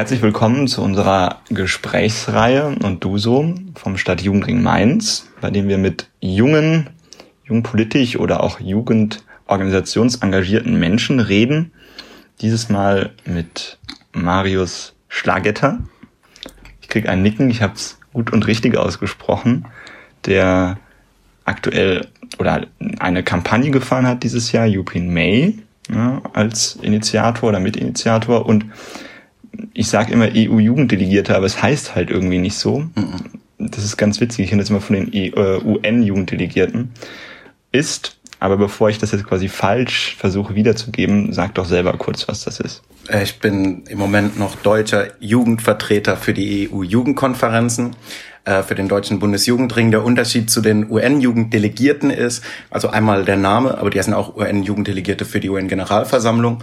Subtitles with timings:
[0.00, 6.08] Herzlich willkommen zu unserer Gesprächsreihe und du so vom Stadtjugendring Mainz, bei dem wir mit
[6.20, 6.88] jungen,
[7.44, 11.72] jungpolitisch oder auch jugendorganisationsengagierten Menschen reden.
[12.40, 13.76] Dieses Mal mit
[14.14, 15.80] Marius Schlagetter.
[16.80, 19.66] Ich krieg ein Nicken, ich habe es gut und richtig ausgesprochen,
[20.24, 20.78] der
[21.44, 22.08] aktuell
[22.38, 22.68] oder
[23.00, 25.58] eine Kampagne gefahren hat dieses Jahr, European May,
[25.94, 28.64] ja, als Initiator oder Mitinitiator und
[29.72, 32.84] ich sage immer EU-Jugenddelegierter, aber es heißt halt irgendwie nicht so.
[33.58, 34.44] Das ist ganz witzig.
[34.44, 36.92] Ich kenne das immer von den äh, UN-Jugenddelegierten.
[37.72, 42.42] Ist, aber bevor ich das jetzt quasi falsch versuche wiederzugeben, sag doch selber kurz, was
[42.42, 42.82] das ist.
[43.22, 47.94] Ich bin im Moment noch deutscher Jugendvertreter für die EU-Jugendkonferenzen
[48.44, 49.90] äh, für den Deutschen Bundesjugendring.
[49.90, 55.24] Der Unterschied zu den UN-Jugenddelegierten ist, also einmal der Name, aber die sind auch UN-Jugenddelegierte
[55.24, 56.62] für die UN-Generalversammlung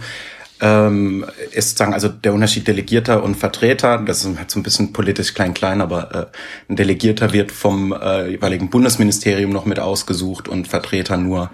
[0.60, 3.98] ähm, ist sozusagen also der Unterschied Delegierter und Vertreter.
[3.98, 6.26] Das ist halt so ein bisschen politisch klein-klein, aber äh,
[6.72, 11.50] ein Delegierter wird vom äh, jeweiligen Bundesministerium noch mit ausgesucht und Vertreter nur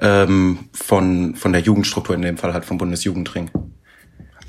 [0.00, 3.50] ähm, von, von der Jugendstruktur, in dem Fall halt vom Bundesjugendring.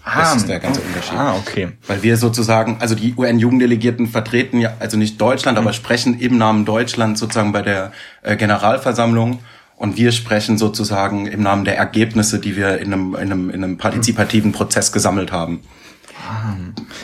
[0.03, 1.17] Ah, das ist der ganze Unterschied.
[1.17, 1.69] Ah, okay.
[1.85, 5.66] Weil wir sozusagen, also die UN-Jugenddelegierten vertreten ja also nicht Deutschland, mhm.
[5.66, 7.91] aber sprechen im Namen Deutschland sozusagen bei der
[8.22, 9.39] äh, Generalversammlung
[9.78, 13.64] und wir sprechen sozusagen im Namen der Ergebnisse, die wir in einem, in einem, in
[13.64, 15.61] einem partizipativen Prozess gesammelt haben.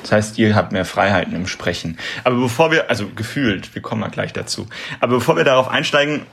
[0.02, 1.98] Das heißt, ihr habt mehr Freiheiten im Sprechen.
[2.24, 4.68] Aber bevor wir, also gefühlt, wir kommen mal gleich dazu.
[5.00, 6.24] Aber bevor wir darauf einsteigen,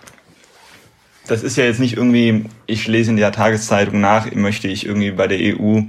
[1.29, 5.13] das ist ja jetzt nicht irgendwie, ich lese in der Tageszeitung nach, möchte ich irgendwie
[5.13, 5.83] bei der EU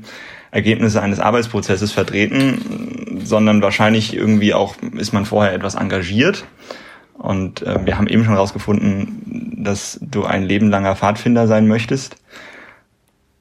[0.51, 6.43] Ergebnisse eines Arbeitsprozesses vertreten, sondern wahrscheinlich irgendwie auch ist man vorher etwas engagiert
[7.21, 12.17] und äh, wir haben eben schon herausgefunden, dass du ein lebenlanger Pfadfinder sein möchtest,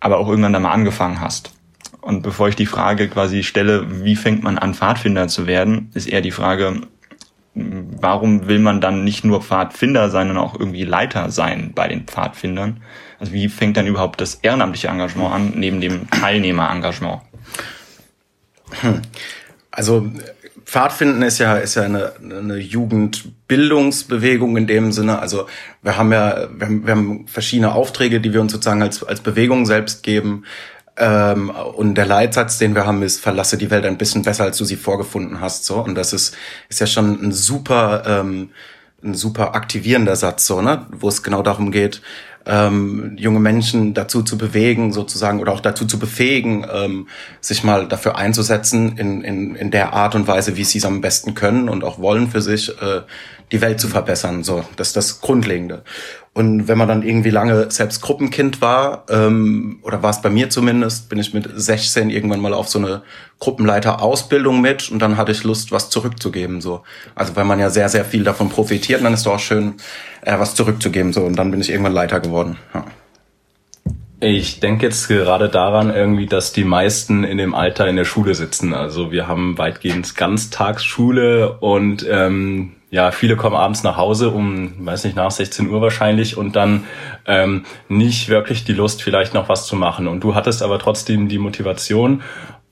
[0.01, 1.53] aber auch irgendwann da angefangen hast.
[2.01, 6.07] Und bevor ich die Frage quasi stelle, wie fängt man an, Pfadfinder zu werden, ist
[6.07, 6.81] eher die Frage,
[7.55, 12.05] warum will man dann nicht nur Pfadfinder sein, sondern auch irgendwie Leiter sein bei den
[12.05, 12.83] Pfadfindern?
[13.19, 17.21] Also wie fängt dann überhaupt das ehrenamtliche Engagement an, neben dem Teilnehmerengagement?
[18.81, 19.03] Hm.
[19.71, 20.11] Also
[20.65, 25.19] Pfadfinden ist ja, ist ja eine, eine Jugendbildungsbewegung in dem Sinne.
[25.19, 25.47] Also
[25.83, 29.21] wir haben ja, wir haben, wir haben verschiedene Aufträge, die wir uns sozusagen als, als
[29.21, 30.45] Bewegung selbst geben.
[30.97, 34.59] Ähm, und der Leitsatz, den wir haben, ist, verlasse die Welt ein bisschen besser, als
[34.59, 35.65] du sie vorgefunden hast.
[35.65, 35.77] So.
[35.77, 36.37] Und das ist,
[36.69, 38.51] ist ja schon ein super, ähm,
[39.03, 40.87] ein super aktivierender Satz, so, ne?
[40.91, 42.03] wo es genau darum geht,
[42.51, 47.07] ähm, junge Menschen dazu zu bewegen, sozusagen, oder auch dazu zu befähigen, ähm,
[47.41, 51.01] sich mal dafür einzusetzen, in, in, in der Art und Weise, wie sie es am
[51.01, 53.03] besten können und auch wollen für sich, äh,
[53.53, 54.45] die Welt zu verbessern.
[54.45, 55.83] So, das ist das Grundlegende.
[56.33, 60.49] Und wenn man dann irgendwie lange selbst Gruppenkind war, ähm, oder war es bei mir
[60.49, 63.03] zumindest, bin ich mit 16 irgendwann mal auf so eine
[63.41, 66.61] Gruppenleiterausbildung mit und dann hatte ich Lust, was zurückzugeben.
[66.61, 66.83] So,
[67.17, 69.75] also weil man ja sehr, sehr viel davon profitiert, dann ist es auch schön,
[70.23, 71.13] äh, was zurückzugeben.
[71.13, 72.59] So, und dann bin ich irgendwann Leiter geworden.
[72.75, 72.85] Ja.
[74.23, 78.35] Ich denke jetzt gerade daran irgendwie, dass die meisten in dem Alter in der Schule
[78.35, 78.75] sitzen.
[78.75, 85.05] Also wir haben weitgehend Ganztagsschule und ähm, ja, viele kommen abends nach Hause um, weiß
[85.05, 86.85] nicht, nach 16 Uhr wahrscheinlich und dann
[87.27, 90.09] ähm, nicht wirklich die Lust, vielleicht noch was zu machen.
[90.09, 92.23] Und du hattest aber trotzdem die Motivation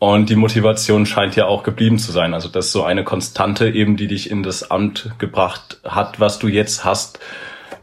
[0.00, 2.34] und die Motivation scheint ja auch geblieben zu sein.
[2.34, 6.40] Also das ist so eine Konstante eben, die dich in das Amt gebracht hat, was
[6.40, 7.20] du jetzt hast.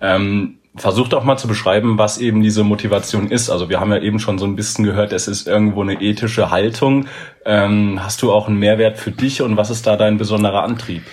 [0.02, 3.50] Ähm, versuch doch mal zu beschreiben, was eben diese Motivation ist.
[3.50, 6.52] Also wir haben ja eben schon so ein bisschen gehört, es ist irgendwo eine ethische
[6.52, 7.08] Haltung.
[7.46, 11.04] Ähm, hast du auch einen Mehrwert für dich und was ist da dein besonderer Antrieb?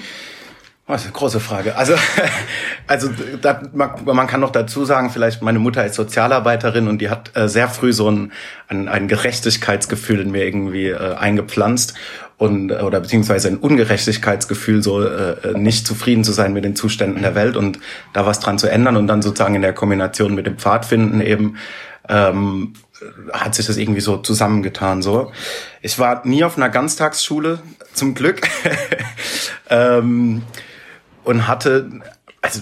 [0.88, 1.76] Das ist eine große Frage.
[1.76, 1.94] Also,
[2.86, 3.08] also
[3.40, 7.48] da, man, kann noch dazu sagen, vielleicht meine Mutter ist Sozialarbeiterin und die hat äh,
[7.48, 8.32] sehr früh so ein,
[8.68, 11.94] ein, Gerechtigkeitsgefühl in mir irgendwie äh, eingepflanzt
[12.36, 17.36] und oder beziehungsweise ein Ungerechtigkeitsgefühl, so äh, nicht zufrieden zu sein mit den Zuständen der
[17.36, 17.78] Welt und
[18.12, 21.56] da was dran zu ändern und dann sozusagen in der Kombination mit dem Pfadfinden eben
[22.08, 22.74] ähm,
[23.32, 25.02] hat sich das irgendwie so zusammengetan.
[25.02, 25.32] So,
[25.80, 27.60] ich war nie auf einer Ganztagsschule,
[27.94, 28.40] zum Glück.
[29.70, 30.42] ähm,
[31.24, 31.88] und hatte
[32.44, 32.60] also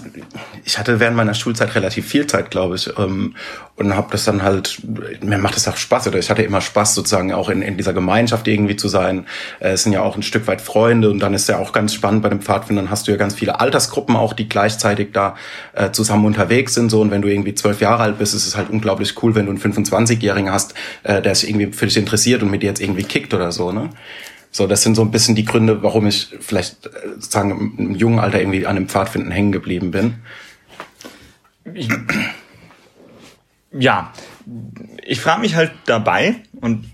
[0.62, 3.34] ich hatte während meiner Schulzeit relativ viel Zeit, glaube ich, ähm,
[3.76, 4.78] und habe das dann halt,
[5.22, 7.94] mir macht es auch Spaß, oder ich hatte immer Spaß, sozusagen auch in, in dieser
[7.94, 9.26] Gemeinschaft irgendwie zu sein.
[9.58, 11.94] Äh, es sind ja auch ein Stück weit Freunde und dann ist ja auch ganz
[11.94, 15.34] spannend bei den Pfadfindern, hast du ja ganz viele Altersgruppen auch, die gleichzeitig da
[15.72, 18.58] äh, zusammen unterwegs sind, so, und wenn du irgendwie zwölf Jahre alt bist, ist es
[18.58, 20.74] halt unglaublich cool, wenn du einen 25-Jährigen hast,
[21.04, 23.72] äh, der sich irgendwie für dich interessiert und mit dir jetzt irgendwie kickt oder so,
[23.72, 23.88] ne?
[24.50, 28.18] So, das sind so ein bisschen die Gründe, warum ich vielleicht äh, sozusagen im jungen
[28.18, 30.16] Alter irgendwie an dem Pfadfinden hängen geblieben bin.
[33.72, 34.12] Ja,
[35.04, 36.84] ich frage mich halt dabei und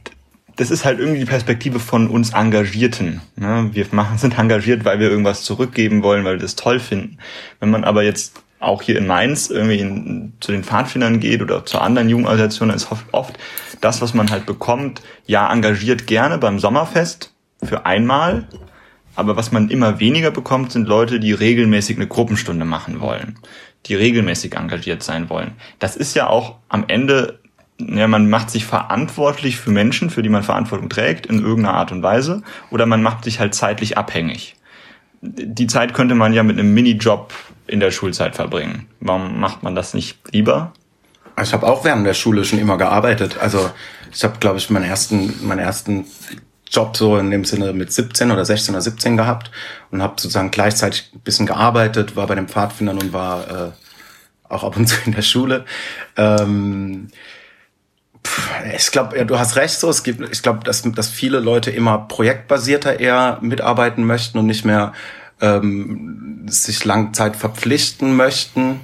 [0.57, 3.21] das ist halt irgendwie die Perspektive von uns Engagierten.
[3.37, 3.71] Ne?
[3.73, 7.19] Wir machen, sind engagiert, weil wir irgendwas zurückgeben wollen, weil wir das toll finden.
[7.61, 11.65] Wenn man aber jetzt auch hier in Mainz irgendwie in, zu den Pfadfindern geht oder
[11.67, 13.39] zu anderen Jugendorganisationen, ist oft
[13.81, 17.33] das, was man halt bekommt, ja, engagiert gerne beim Sommerfest
[17.63, 18.47] für einmal,
[19.15, 23.39] aber was man immer weniger bekommt, sind Leute, die regelmäßig eine Gruppenstunde machen wollen,
[23.87, 25.53] die regelmäßig engagiert sein wollen.
[25.79, 27.39] Das ist ja auch am Ende
[27.79, 31.93] ja, man macht sich verantwortlich für Menschen, für die man Verantwortung trägt, in irgendeiner Art
[31.93, 34.57] und Weise, oder man macht sich halt zeitlich abhängig.
[35.21, 37.35] Die Zeit könnte man ja mit einem Minijob
[37.67, 38.87] in der Schulzeit verbringen.
[39.01, 40.73] Warum macht man das nicht lieber?
[41.43, 43.39] Ich habe auch während der Schule schon immer gearbeitet.
[43.39, 43.71] Also
[44.13, 46.07] ich habe, glaube ich, meinen ersten, meinen ersten
[46.71, 49.51] Job so in dem Sinne mit 17 oder 16 oder 17 gehabt
[49.91, 53.71] und habe sozusagen gleichzeitig ein bisschen gearbeitet, war bei den Pfadfindern und war äh,
[54.49, 55.65] auch ab und zu in der Schule.
[56.17, 57.09] Ähm,
[58.75, 59.89] ich glaube, ja, du hast recht so.
[59.89, 64.65] Es gibt, ich glaube, dass, dass viele Leute immer projektbasierter eher mitarbeiten möchten und nicht
[64.65, 64.93] mehr
[65.41, 68.81] ähm, sich Langzeit verpflichten möchten.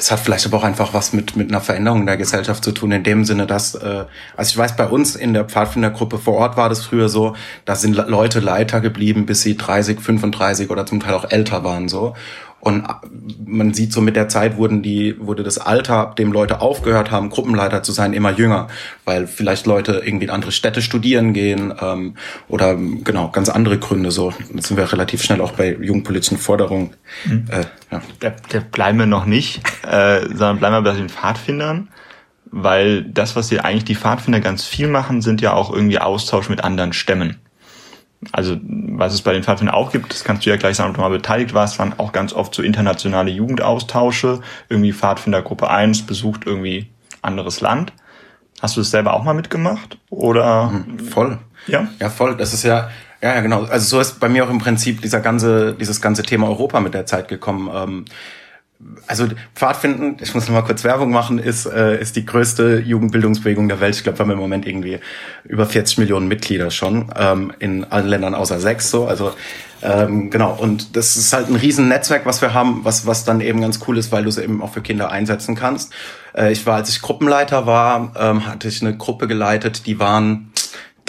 [0.00, 2.90] Das hat vielleicht aber auch einfach was mit, mit einer Veränderung der Gesellschaft zu tun,
[2.90, 6.56] in dem Sinne, dass, äh, also ich weiß, bei uns in der Pfadfindergruppe vor Ort
[6.56, 7.36] war das früher so,
[7.66, 11.90] da sind Leute Leiter geblieben, bis sie 30, 35 oder zum Teil auch älter waren
[11.90, 12.14] so.
[12.60, 12.84] Und
[13.46, 17.10] man sieht so mit der Zeit wurden die, wurde das Alter, ab dem Leute aufgehört
[17.10, 18.68] haben, Gruppenleiter zu sein, immer jünger,
[19.06, 22.16] weil vielleicht Leute irgendwie in andere Städte studieren gehen ähm,
[22.48, 24.10] oder genau ganz andere Gründe.
[24.10, 26.90] So jetzt sind wir relativ schnell auch bei jugendpolitischen Forderungen.
[27.24, 27.46] Mhm.
[27.50, 28.02] Äh, ja.
[28.20, 31.88] da, da bleiben wir noch nicht, äh, sondern bleiben wir bei den Pfadfindern,
[32.44, 36.50] weil das, was hier eigentlich die Pfadfinder ganz viel machen, sind ja auch irgendwie Austausch
[36.50, 37.39] mit anderen Stämmen
[38.32, 40.96] also was es bei den Pfadfindern auch gibt, das kannst du ja gleich sagen, ob
[40.96, 44.40] du mal beteiligt warst, waren auch ganz oft so internationale Jugendaustausche.
[44.68, 46.90] Irgendwie Pfadfindergruppe 1 besucht irgendwie
[47.22, 47.92] anderes Land.
[48.60, 49.98] Hast du das selber auch mal mitgemacht?
[50.10, 50.70] Oder?
[50.70, 51.38] Hm, voll.
[51.66, 51.88] Ja?
[51.98, 52.36] Ja, voll.
[52.36, 52.90] Das ist ja,
[53.22, 53.64] ja, ja, genau.
[53.64, 56.92] Also so ist bei mir auch im Prinzip dieser ganze, dieses ganze Thema Europa mit
[56.92, 57.70] der Zeit gekommen.
[57.74, 58.04] Ähm,
[59.06, 63.68] also Pfadfinden, ich muss noch mal kurz Werbung machen, ist, äh, ist die größte Jugendbildungsbewegung
[63.68, 63.94] der Welt.
[63.94, 65.00] Ich glaube, wir haben im Moment irgendwie
[65.44, 68.90] über 40 Millionen Mitglieder schon ähm, in allen Ländern außer sechs.
[68.90, 69.32] So, also
[69.82, 70.54] ähm, genau.
[70.54, 73.80] Und das ist halt ein riesen Netzwerk, was wir haben, was was dann eben ganz
[73.86, 75.92] cool ist, weil du es eben auch für Kinder einsetzen kannst.
[76.34, 80.49] Äh, ich war, als ich Gruppenleiter war, ähm, hatte ich eine Gruppe geleitet, die waren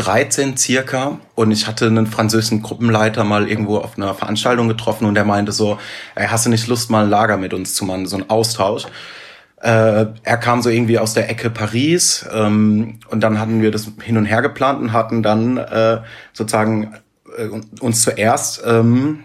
[0.01, 5.13] 13 circa und ich hatte einen französischen Gruppenleiter mal irgendwo auf einer Veranstaltung getroffen und
[5.13, 5.77] der meinte so,
[6.15, 8.85] ey, hast du nicht Lust mal ein Lager mit uns zu machen, so ein Austausch.
[9.57, 13.91] Äh, er kam so irgendwie aus der Ecke Paris ähm, und dann hatten wir das
[14.01, 15.99] hin und her geplant und hatten dann äh,
[16.33, 16.95] sozusagen
[17.37, 17.47] äh,
[17.79, 19.23] uns zuerst ähm,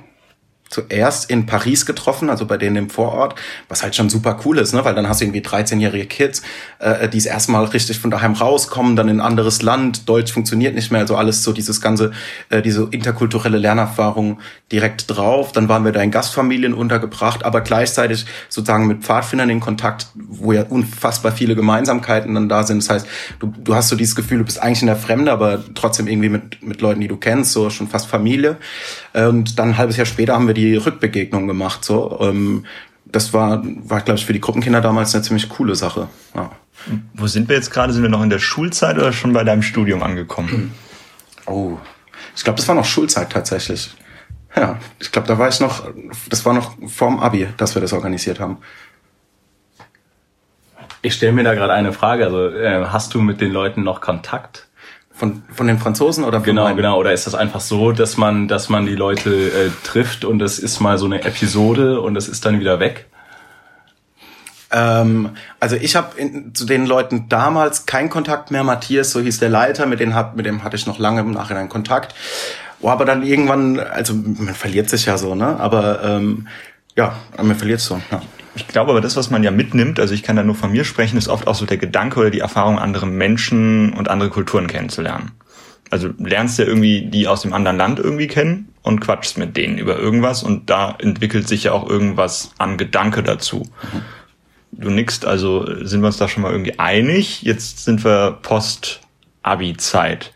[0.68, 3.34] zuerst in Paris getroffen, also bei denen im Vorort,
[3.68, 4.84] was halt schon super cool ist, ne?
[4.84, 6.42] weil dann hast du irgendwie 13-jährige Kids,
[6.78, 10.74] äh, die es erstmal richtig von daheim rauskommen, dann in ein anderes Land, Deutsch funktioniert
[10.74, 12.10] nicht mehr, also alles so dieses ganze,
[12.50, 14.40] äh, diese interkulturelle Lernerfahrung
[14.72, 15.52] direkt drauf.
[15.52, 20.52] Dann waren wir da in Gastfamilien untergebracht, aber gleichzeitig sozusagen mit Pfadfindern in Kontakt, wo
[20.52, 22.82] ja unfassbar viele Gemeinsamkeiten dann da sind.
[22.82, 23.06] Das heißt,
[23.38, 26.28] du, du hast so dieses Gefühl, du bist eigentlich in der Fremde, aber trotzdem irgendwie
[26.28, 28.56] mit, mit Leuten, die du kennst, so schon fast Familie.
[29.14, 31.84] Und dann ein halbes Jahr später haben wir die Rückbegegnung gemacht.
[31.84, 32.64] So, ähm,
[33.04, 36.08] das war, war glaube ich, für die Gruppenkinder damals eine ziemlich coole Sache.
[36.34, 36.50] Ja.
[37.14, 37.92] Wo sind wir jetzt gerade?
[37.92, 40.72] Sind wir noch in der Schulzeit oder schon bei deinem Studium angekommen?
[41.48, 41.78] Oh,
[42.34, 43.94] ich glaube, das war noch Schulzeit tatsächlich.
[44.56, 45.88] Ja, ich glaube, da war ich noch,
[46.28, 48.58] das war noch vorm Abi, dass wir das organisiert haben.
[51.02, 52.24] Ich stelle mir da gerade eine Frage.
[52.24, 54.65] Also äh, hast du mit den Leuten noch Kontakt?
[55.16, 56.76] Von, von den Franzosen oder von Genau, meinen?
[56.76, 56.98] genau.
[56.98, 60.58] Oder ist das einfach so, dass man, dass man die Leute äh, trifft und das
[60.58, 63.06] ist mal so eine Episode und das ist dann wieder weg?
[64.70, 65.30] Ähm,
[65.60, 66.08] also ich habe
[66.52, 68.64] zu den Leuten damals keinen Kontakt mehr.
[68.64, 71.30] Matthias, so hieß der Leiter, mit dem, hat, mit dem hatte ich noch lange im
[71.30, 72.14] Nachhinein Kontakt.
[72.80, 75.58] Oh, aber dann irgendwann, also man verliert sich ja so, ne?
[75.58, 76.46] Aber ähm,
[76.94, 78.00] ja, man verliert so.
[78.10, 78.20] Ja.
[78.56, 80.84] Ich glaube aber, das, was man ja mitnimmt, also ich kann da nur von mir
[80.84, 84.66] sprechen, ist oft auch so der Gedanke oder die Erfahrung, andere Menschen und andere Kulturen
[84.66, 85.32] kennenzulernen.
[85.90, 89.78] Also lernst ja irgendwie die aus dem anderen Land irgendwie kennen und quatschst mit denen
[89.78, 93.58] über irgendwas und da entwickelt sich ja auch irgendwas an Gedanke dazu.
[93.92, 94.02] Mhm.
[94.72, 97.42] Du nickst, also sind wir uns da schon mal irgendwie einig.
[97.42, 100.32] Jetzt sind wir Post-Abi-Zeit.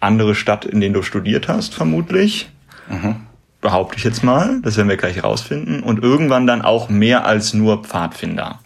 [0.00, 2.50] Andere Stadt, in denen du studiert hast, vermutlich.
[2.88, 3.25] Mhm
[3.66, 7.52] behaupte ich jetzt mal, das werden wir gleich rausfinden, und irgendwann dann auch mehr als
[7.52, 8.60] nur Pfadfinder.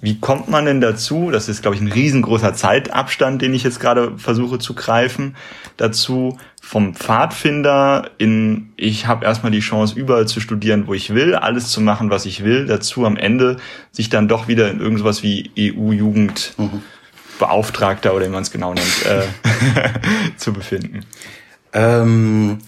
[0.00, 3.80] Wie kommt man denn dazu, das ist, glaube ich, ein riesengroßer Zeitabstand, den ich jetzt
[3.80, 5.34] gerade versuche zu greifen,
[5.78, 11.34] dazu vom Pfadfinder in, ich habe erstmal die Chance, überall zu studieren, wo ich will,
[11.34, 13.56] alles zu machen, was ich will, dazu am Ende
[13.90, 16.82] sich dann doch wieder in irgendwas wie EU-Jugend mhm.
[17.40, 19.22] Oder wie man es genau nennt, äh,
[20.36, 21.00] zu befinden?
[21.72, 22.58] Ähm,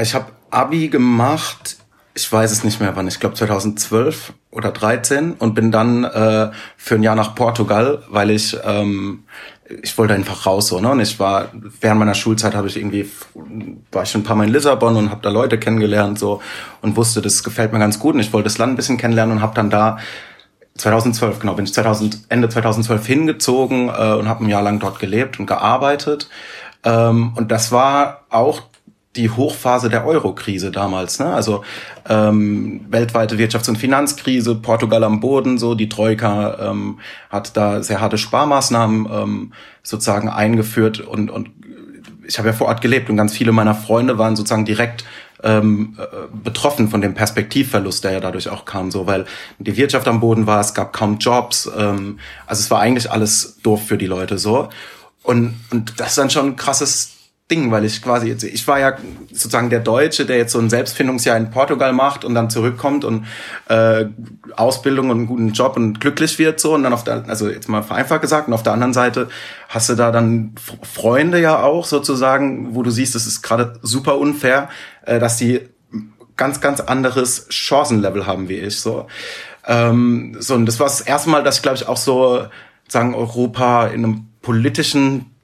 [0.00, 1.76] ich habe Abi gemacht,
[2.14, 6.50] ich weiß es nicht mehr wann, ich glaube 2012 oder 13 und bin dann äh,
[6.76, 9.24] für ein Jahr nach Portugal, weil ich ähm,
[9.82, 10.90] ich wollte einfach raus so ne?
[10.90, 11.48] Und ich war
[11.80, 13.10] während meiner Schulzeit habe ich irgendwie
[13.92, 16.40] war ich schon ein paar Mal in Lissabon und habe da Leute kennengelernt so
[16.80, 19.36] und wusste das gefällt mir ganz gut und ich wollte das Land ein bisschen kennenlernen
[19.36, 19.98] und habe dann da
[20.76, 25.00] 2012 genau bin ich 2000 Ende 2012 hingezogen äh, und habe ein Jahr lang dort
[25.00, 26.28] gelebt und gearbeitet.
[26.84, 28.62] Ähm, und das war auch
[29.16, 31.18] die Hochphase der Euro-Krise damals.
[31.18, 31.26] Ne?
[31.26, 31.64] Also
[32.08, 36.98] ähm, weltweite Wirtschafts- und Finanzkrise, Portugal am Boden, so die Troika ähm,
[37.30, 41.50] hat da sehr harte Sparmaßnahmen ähm, sozusagen eingeführt und, und
[42.26, 45.04] ich habe ja vor Ort gelebt und ganz viele meiner Freunde waren sozusagen direkt
[45.42, 49.26] ähm, äh, betroffen von dem Perspektivverlust, der ja dadurch auch kam, so weil
[49.58, 53.58] die Wirtschaft am Boden war, es gab kaum Jobs, ähm, also es war eigentlich alles
[53.62, 54.68] doof für die Leute so
[55.22, 57.15] und und das ist dann schon ein krasses
[57.50, 58.96] Ding, weil ich quasi jetzt, ich war ja
[59.30, 63.26] sozusagen der Deutsche, der jetzt so ein Selbstfindungsjahr in Portugal macht und dann zurückkommt und
[63.68, 64.06] äh,
[64.56, 67.68] Ausbildung und einen guten Job und glücklich wird so und dann auf der, also jetzt
[67.68, 69.28] mal vereinfacht gesagt, und auf der anderen Seite
[69.68, 74.18] hast du da dann Freunde ja auch sozusagen, wo du siehst, es ist gerade super
[74.18, 74.68] unfair,
[75.02, 75.60] äh, dass die
[76.36, 79.06] ganz, ganz anderes Chancenlevel haben wie ich so.
[79.68, 82.46] Ähm, so und das war das erste Mal, dass ich glaube ich auch so
[82.88, 85.35] sagen Europa in einem politischen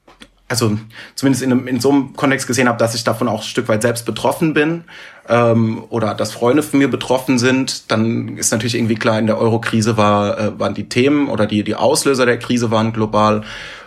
[0.47, 0.77] also
[1.15, 3.67] zumindest in, einem, in so einem Kontext gesehen habe, dass ich davon auch ein Stück
[3.69, 4.83] weit selbst betroffen bin
[5.27, 9.37] ähm, oder dass Freunde von mir betroffen sind, dann ist natürlich irgendwie klar, in der
[9.37, 13.43] Euro-Krise war, äh, waren die Themen oder die, die Auslöser der Krise waren global.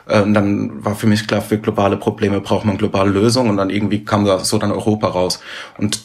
[0.06, 3.58] Äh, und dann war für mich klar, für globale Probleme braucht man globale Lösungen und
[3.58, 5.40] dann irgendwie kam da so dann Europa raus.
[5.78, 6.00] Und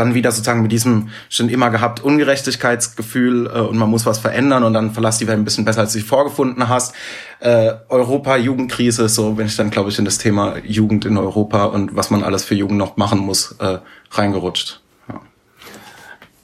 [0.00, 4.64] dann wieder sozusagen mit diesem schon immer gehabt Ungerechtigkeitsgefühl äh, und man muss was verändern
[4.64, 6.94] und dann verlass die Welt ein bisschen besser, als du sie vorgefunden hast.
[7.40, 11.64] Äh, Europa, Jugendkrise, so wenn ich dann, glaube ich, in das Thema Jugend in Europa
[11.66, 13.78] und was man alles für Jugend noch machen muss, äh,
[14.10, 14.80] reingerutscht.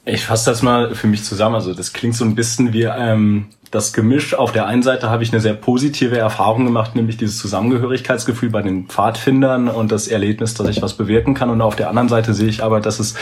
[0.09, 1.55] Ich fasse das mal für mich zusammen.
[1.55, 4.33] Also das klingt so ein bisschen wie ähm, das Gemisch.
[4.33, 8.61] Auf der einen Seite habe ich eine sehr positive Erfahrung gemacht, nämlich dieses Zusammengehörigkeitsgefühl bei
[8.61, 11.49] den Pfadfindern und das Erlebnis, dass ich was bewirken kann.
[11.49, 13.15] Und auf der anderen Seite sehe ich aber, dass es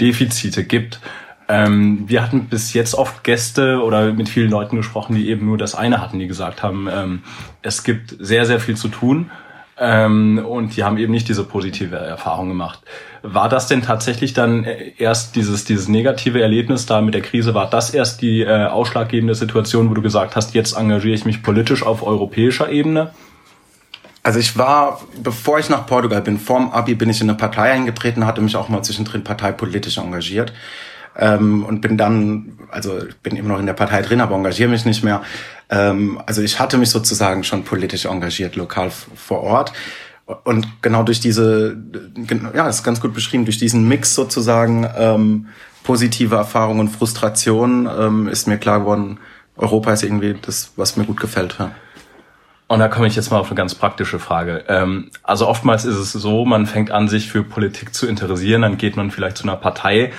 [0.00, 1.00] Defizite gibt.
[1.46, 5.58] Ähm, wir hatten bis jetzt oft Gäste oder mit vielen Leuten gesprochen, die eben nur
[5.58, 7.22] das eine hatten, die gesagt haben, ähm,
[7.60, 9.30] es gibt sehr, sehr viel zu tun
[9.80, 12.80] ähm, und die haben eben nicht diese positive Erfahrung gemacht.
[13.22, 17.68] War das denn tatsächlich dann erst dieses, dieses negative Erlebnis da mit der Krise, war
[17.68, 21.82] das erst die äh, ausschlaggebende Situation, wo du gesagt hast, jetzt engagiere ich mich politisch
[21.82, 23.10] auf europäischer Ebene?
[24.22, 27.72] Also ich war, bevor ich nach Portugal bin, vorm Abi bin ich in eine Partei
[27.72, 30.52] eingetreten, hatte mich auch mal zwischendrin parteipolitisch engagiert
[31.16, 34.84] ähm, und bin dann, also bin immer noch in der Partei drin, aber engagiere mich
[34.84, 35.22] nicht mehr.
[35.68, 39.72] Ähm, also ich hatte mich sozusagen schon politisch engagiert, lokal vor Ort.
[40.44, 41.76] Und genau durch diese,
[42.54, 45.48] ja, ist ganz gut beschrieben, durch diesen Mix sozusagen ähm,
[45.82, 49.18] positive Erfahrungen und Frustration ähm, ist mir klar geworden,
[49.56, 51.56] Europa ist irgendwie das, was mir gut gefällt.
[51.58, 51.72] Ja.
[52.68, 54.64] Und da komme ich jetzt mal auf eine ganz praktische Frage.
[54.68, 58.78] Ähm, also oftmals ist es so, man fängt an, sich für Politik zu interessieren, dann
[58.78, 60.12] geht man vielleicht zu einer Partei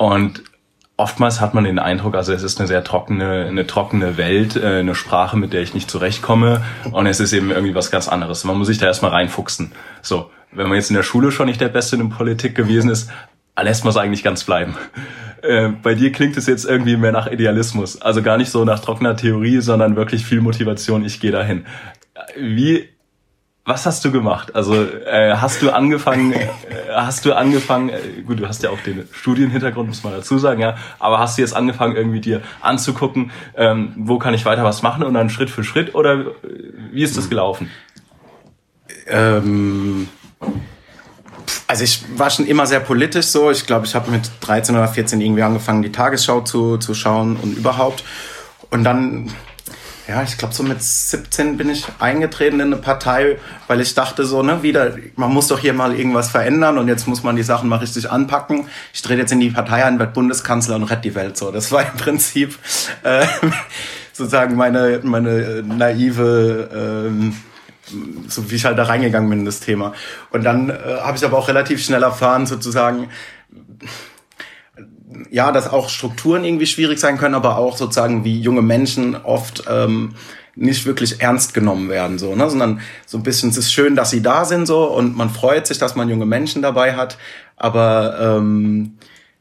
[0.00, 0.44] und
[0.96, 4.78] oftmals hat man den Eindruck, also es ist eine sehr trockene, eine trockene Welt, äh,
[4.78, 8.44] eine Sprache, mit der ich nicht zurechtkomme und es ist eben irgendwie was ganz anderes.
[8.44, 9.72] Man muss sich da erstmal reinfuchsen.
[10.00, 13.10] So, wenn man jetzt in der Schule schon nicht der Beste in Politik gewesen ist,
[13.60, 14.74] lässt man es eigentlich ganz bleiben.
[15.42, 18.78] Äh, bei dir klingt es jetzt irgendwie mehr nach Idealismus, also gar nicht so nach
[18.78, 21.66] trockener Theorie, sondern wirklich viel Motivation, ich gehe dahin.
[22.38, 22.88] Wie
[23.64, 24.54] was hast du gemacht?
[24.54, 26.48] Also äh, hast du angefangen, äh,
[26.94, 30.60] hast du angefangen, äh, gut, du hast ja auch den Studienhintergrund, muss man dazu sagen,
[30.60, 34.82] ja, aber hast du jetzt angefangen, irgendwie dir anzugucken, ähm, wo kann ich weiter was
[34.82, 36.26] machen und dann Schritt für Schritt oder äh,
[36.92, 37.70] wie ist das gelaufen?
[39.06, 40.08] Ähm,
[41.66, 43.50] also ich war schon immer sehr politisch so.
[43.50, 47.36] Ich glaube, ich habe mit 13 oder 14 irgendwie angefangen, die Tagesschau zu, zu schauen
[47.36, 48.04] und überhaupt.
[48.70, 49.30] Und dann
[50.08, 53.38] ja, ich glaube, so mit 17 bin ich eingetreten in eine Partei,
[53.68, 57.06] weil ich dachte so, ne, wieder, man muss doch hier mal irgendwas verändern und jetzt
[57.06, 58.66] muss man die Sachen mal richtig anpacken.
[58.92, 61.50] Ich drehe jetzt in die Partei ein, werde Bundeskanzler und rette die Welt so.
[61.50, 62.58] Das war im Prinzip
[63.02, 63.26] äh,
[64.12, 67.36] sozusagen meine, meine naive, ähm,
[68.28, 69.92] so wie ich halt da reingegangen bin in das Thema.
[70.30, 73.08] Und dann äh, habe ich aber auch relativ schnell erfahren, sozusagen,
[75.30, 79.64] ja, dass auch Strukturen irgendwie schwierig sein können, aber auch sozusagen wie junge Menschen oft
[79.68, 80.14] ähm,
[80.56, 82.48] nicht wirklich ernst genommen werden, so, ne?
[82.50, 85.66] sondern so ein bisschen, es ist schön, dass sie da sind so und man freut
[85.66, 87.18] sich, dass man junge Menschen dabei hat,
[87.56, 88.98] aber ähm,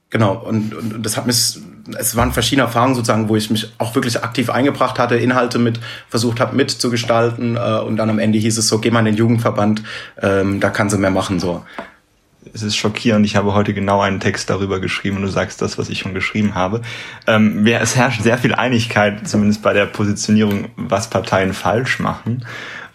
[0.10, 1.60] genau, und, und, und das hat mich
[1.98, 5.80] es waren verschiedene Erfahrungen sozusagen, wo ich mich auch wirklich aktiv eingebracht hatte, Inhalte mit
[6.08, 9.16] versucht habe mitzugestalten äh, und dann am Ende hieß es so, geh mal in den
[9.16, 9.84] Jugendverband,
[10.22, 11.64] ähm, da kann sie mehr machen so.
[12.54, 13.26] Es ist schockierend.
[13.26, 16.14] Ich habe heute genau einen Text darüber geschrieben und du sagst das, was ich schon
[16.14, 16.82] geschrieben habe.
[17.28, 22.46] Ähm, es herrscht sehr viel Einigkeit, zumindest bei der Positionierung, was Parteien falsch machen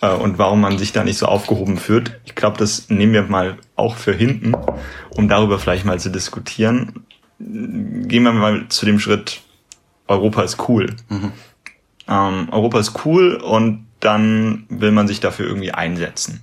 [0.00, 2.20] äh, und warum man sich da nicht so aufgehoben fühlt.
[2.24, 4.54] Ich glaube, das nehmen wir mal auch für hinten,
[5.10, 7.04] um darüber vielleicht mal zu diskutieren.
[7.38, 9.40] Gehen wir mal zu dem Schritt,
[10.06, 10.94] Europa ist cool.
[11.08, 11.32] Mhm.
[12.08, 16.42] Ähm, Europa ist cool und dann will man sich dafür irgendwie einsetzen.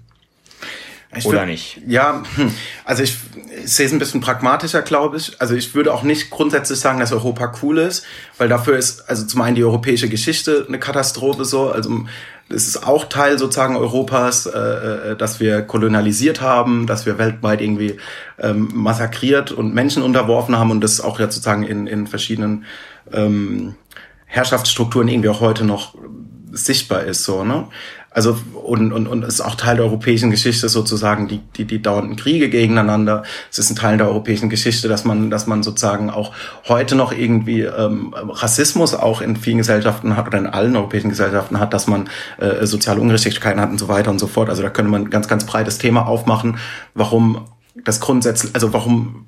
[1.15, 1.81] Ich Oder würd, nicht?
[1.87, 2.53] Ja, hm,
[2.85, 3.17] also ich,
[3.63, 5.41] ich sehe es ein bisschen pragmatischer, glaube ich.
[5.41, 8.05] Also ich würde auch nicht grundsätzlich sagen, dass Europa cool ist,
[8.37, 11.69] weil dafür ist also zum einen die europäische Geschichte eine Katastrophe so.
[11.69, 12.05] Also
[12.47, 17.61] es ist auch Teil sozusagen Europas, äh, äh, dass wir kolonialisiert haben, dass wir weltweit
[17.61, 17.97] irgendwie
[18.39, 22.65] ähm, massakriert und Menschen unterworfen haben und das auch ja sozusagen in, in verschiedenen
[23.11, 23.75] ähm,
[24.25, 25.95] Herrschaftsstrukturen irgendwie auch heute noch
[26.53, 27.67] sichtbar ist so ne
[28.13, 31.81] also und, und, und es ist auch Teil der europäischen Geschichte sozusagen die, die, die
[31.81, 33.23] dauernden Kriege gegeneinander.
[33.49, 36.33] Es ist ein Teil der europäischen Geschichte, dass man, dass man sozusagen auch
[36.67, 41.57] heute noch irgendwie ähm, Rassismus auch in vielen Gesellschaften hat oder in allen europäischen Gesellschaften
[41.57, 44.49] hat, dass man äh, soziale Ungerechtigkeiten hat und so weiter und so fort.
[44.49, 46.57] Also da könnte man ein ganz, ganz breites Thema aufmachen,
[46.93, 47.45] warum
[47.85, 49.27] das grundsätzlich, also warum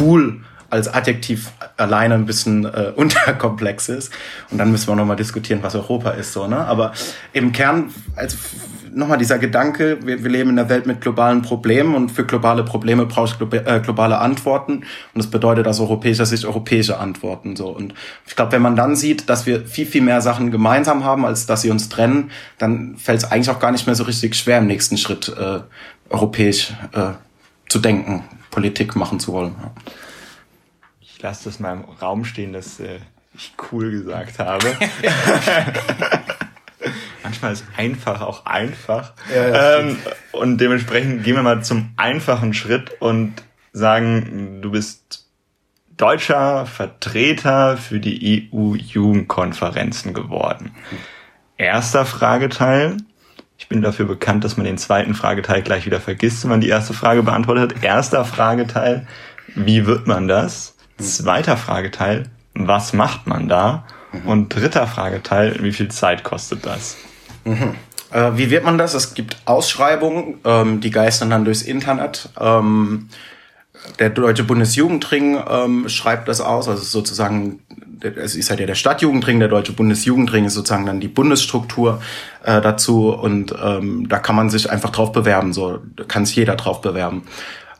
[0.00, 0.40] cool
[0.72, 4.10] als Adjektiv alleine ein bisschen äh, unterkomplex ist.
[4.50, 6.32] Und dann müssen wir nochmal diskutieren, was Europa ist.
[6.32, 6.46] so.
[6.46, 6.56] Ne?
[6.56, 6.92] Aber
[7.34, 8.38] im Kern, also
[8.90, 12.64] nochmal dieser Gedanke, wir, wir leben in einer Welt mit globalen Problemen und für globale
[12.64, 14.76] Probleme brauchst du äh, globale Antworten.
[14.76, 17.54] Und das bedeutet aus europäischer Sicht europäische Antworten.
[17.54, 17.68] so.
[17.68, 17.92] Und
[18.26, 21.44] ich glaube, wenn man dann sieht, dass wir viel, viel mehr Sachen gemeinsam haben, als
[21.44, 24.56] dass sie uns trennen, dann fällt es eigentlich auch gar nicht mehr so richtig schwer,
[24.56, 25.60] im nächsten Schritt äh,
[26.08, 27.10] europäisch äh,
[27.68, 29.54] zu denken, Politik machen zu wollen.
[29.60, 29.70] Ja
[31.22, 32.98] lasse das mal im Raum stehen, dass äh,
[33.34, 34.66] ich cool gesagt habe.
[37.22, 39.12] Manchmal ist einfach auch einfach.
[39.34, 39.96] Ja, ähm,
[40.32, 43.34] und dementsprechend gehen wir mal zum einfachen Schritt und
[43.72, 45.26] sagen, du bist
[45.96, 50.74] deutscher Vertreter für die EU-Jugendkonferenzen geworden.
[51.56, 52.96] Erster Frageteil.
[53.56, 56.68] Ich bin dafür bekannt, dass man den zweiten Frageteil gleich wieder vergisst, wenn man die
[56.68, 57.84] erste Frage beantwortet hat.
[57.84, 59.06] Erster Frageteil.
[59.54, 60.71] Wie wird man das?
[61.02, 63.84] Zweiter Frageteil, was macht man da?
[64.12, 64.28] Mhm.
[64.28, 66.96] Und dritter Frageteil, wie viel Zeit kostet das?
[67.44, 67.74] Mhm.
[68.10, 68.94] Äh, wie wird man das?
[68.94, 72.28] Es gibt Ausschreibungen, ähm, die geistern dann durchs Internet.
[72.38, 73.08] Ähm,
[73.98, 77.60] der Deutsche Bundesjugendring ähm, schreibt das aus, also sozusagen,
[78.16, 82.00] es ist halt ja der Stadtjugendring, der Deutsche Bundesjugendring ist sozusagen dann die Bundesstruktur
[82.44, 86.54] äh, dazu und ähm, da kann man sich einfach drauf bewerben, so kann sich jeder
[86.56, 87.24] drauf bewerben.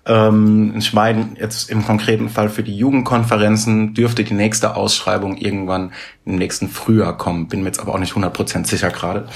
[0.04, 5.92] Ähm, ich meine, jetzt im konkreten Fall für die Jugendkonferenzen dürfte die nächste Ausschreibung irgendwann
[6.24, 7.46] im nächsten Frühjahr kommen.
[7.46, 9.28] Bin mir jetzt aber auch nicht 100% sicher gerade.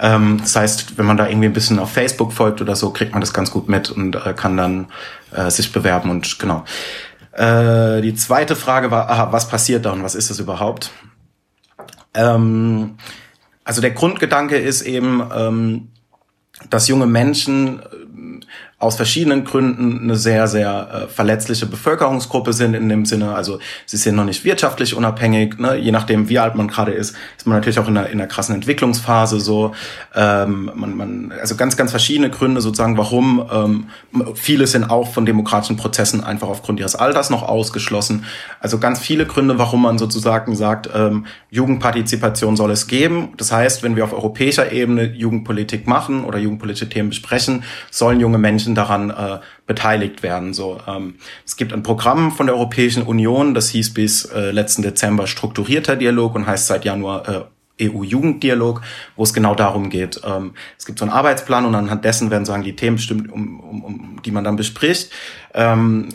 [0.00, 3.12] Ähm, das heißt, wenn man da irgendwie ein bisschen auf Facebook folgt oder so, kriegt
[3.12, 4.88] man das ganz gut mit und äh, kann dann
[5.32, 6.64] äh, sich bewerben und genau.
[7.32, 10.90] Äh, die zweite Frage war, aha, was passiert da und was ist das überhaupt?
[12.12, 12.96] Ähm,
[13.64, 15.88] also der Grundgedanke ist eben,
[16.68, 17.80] dass junge Menschen
[18.82, 23.32] aus verschiedenen Gründen eine sehr, sehr äh, verletzliche Bevölkerungsgruppe sind in dem Sinne.
[23.32, 25.56] Also sie sind noch nicht wirtschaftlich unabhängig.
[25.60, 25.76] Ne?
[25.76, 28.26] Je nachdem, wie alt man gerade ist, ist man natürlich auch in einer, in einer
[28.26, 29.72] krassen Entwicklungsphase so.
[30.16, 33.48] Ähm, man, man, also ganz, ganz verschiedene Gründe sozusagen, warum.
[33.52, 33.86] Ähm,
[34.34, 38.24] viele sind auch von demokratischen Prozessen einfach aufgrund ihres Alters noch ausgeschlossen.
[38.58, 43.34] Also ganz viele Gründe, warum man sozusagen sagt, ähm, Jugendpartizipation soll es geben.
[43.36, 48.38] Das heißt, wenn wir auf europäischer Ebene Jugendpolitik machen oder jugendpolitische Themen besprechen, sollen junge
[48.38, 50.54] Menschen Menschen daran äh, beteiligt werden.
[50.54, 51.14] So, ähm,
[51.46, 55.96] es gibt ein Programm von der Europäischen Union, das hieß bis äh, letzten Dezember strukturierter
[55.96, 57.40] Dialog und heißt seit Januar äh,
[57.80, 58.82] EU-Jugenddialog,
[59.16, 60.20] wo es genau darum geht.
[60.24, 63.60] Ähm, es gibt so einen Arbeitsplan und anhand dessen werden sagen die Themen bestimmt, um,
[63.60, 65.10] um, um die man dann bespricht.
[65.54, 66.08] Ähm,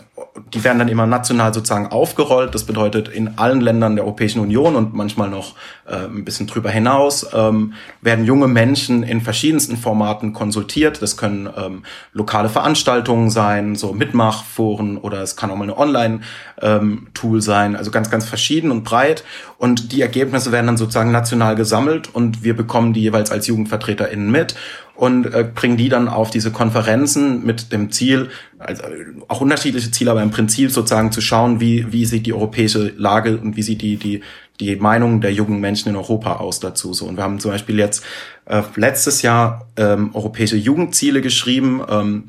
[0.53, 2.55] die werden dann immer national sozusagen aufgerollt.
[2.55, 5.55] Das bedeutet, in allen Ländern der Europäischen Union und manchmal noch
[5.87, 11.01] äh, ein bisschen drüber hinaus ähm, werden junge Menschen in verschiedensten Formaten konsultiert.
[11.01, 17.37] Das können ähm, lokale Veranstaltungen sein, so Mitmachforen oder es kann auch mal eine Online-Tool
[17.37, 17.75] ähm, sein.
[17.75, 19.23] Also ganz, ganz verschieden und breit.
[19.57, 24.31] Und die Ergebnisse werden dann sozusagen national gesammelt und wir bekommen die jeweils als JugendvertreterInnen
[24.31, 24.55] mit
[24.95, 28.83] und äh, bringen die dann auf diese Konferenzen mit dem Ziel, also
[29.27, 33.37] auch unterschiedliche Ziele, aber im Prinzip sozusagen zu schauen, wie, wie sieht die europäische Lage
[33.37, 34.21] und wie sieht die, die,
[34.59, 36.93] die Meinung der jungen Menschen in Europa aus dazu.
[36.93, 37.05] So.
[37.05, 38.03] Und wir haben zum Beispiel jetzt
[38.45, 41.81] äh, letztes Jahr ähm, europäische Jugendziele geschrieben.
[41.87, 42.23] Ähm,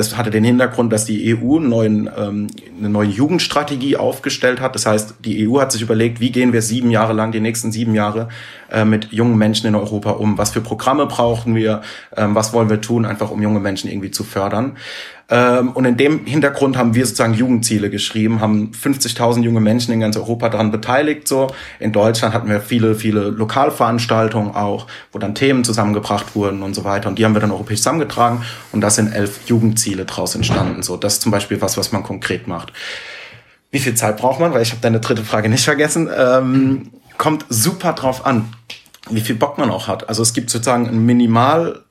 [0.00, 2.46] das hatte den Hintergrund, dass die EU einen neuen, ähm,
[2.78, 4.74] eine neue Jugendstrategie aufgestellt hat.
[4.74, 7.70] Das heißt, die EU hat sich überlegt, wie gehen wir sieben Jahre lang, die nächsten
[7.70, 8.28] sieben Jahre
[8.70, 10.38] äh, mit jungen Menschen in Europa um?
[10.38, 11.82] Was für Programme brauchen wir?
[12.16, 14.76] Ähm, was wollen wir tun, einfach um junge Menschen irgendwie zu fördern?
[15.30, 20.00] Ähm, und in dem Hintergrund haben wir sozusagen Jugendziele geschrieben, haben 50.000 junge Menschen in
[20.00, 21.28] ganz Europa daran beteiligt.
[21.28, 26.74] So in Deutschland hatten wir viele, viele Lokalveranstaltungen auch, wo dann Themen zusammengebracht wurden und
[26.74, 27.08] so weiter.
[27.08, 28.42] Und die haben wir dann europäisch zusammengetragen.
[28.72, 30.82] Und das sind elf Jugendziele draus entstanden.
[30.82, 32.72] So, das ist zum Beispiel was, was man konkret macht.
[33.70, 34.52] Wie viel Zeit braucht man?
[34.52, 36.10] Weil ich habe deine dritte Frage nicht vergessen.
[36.14, 38.46] Ähm, kommt super drauf an,
[39.10, 40.08] wie viel Bock man auch hat.
[40.08, 41.84] Also es gibt sozusagen ein Minimal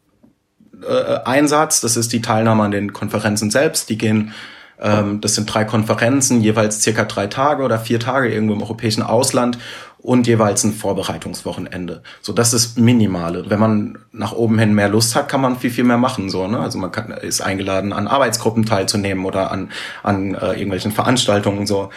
[0.87, 1.81] äh, Einsatz.
[1.81, 3.89] Das ist die Teilnahme an den Konferenzen selbst.
[3.89, 4.33] Die gehen,
[4.79, 9.03] ähm, das sind drei Konferenzen, jeweils circa drei Tage oder vier Tage irgendwo im europäischen
[9.03, 9.57] Ausland
[10.01, 12.03] und jeweils ein Vorbereitungswochenende.
[12.21, 13.49] So, das ist minimale.
[13.49, 16.29] Wenn man nach oben hin mehr Lust hat, kann man viel, viel mehr machen.
[16.29, 16.59] So, ne?
[16.59, 19.71] Also man kann, ist eingeladen, an Arbeitsgruppen teilzunehmen oder an,
[20.03, 21.67] an äh, irgendwelchen Veranstaltungen.
[21.67, 21.89] So,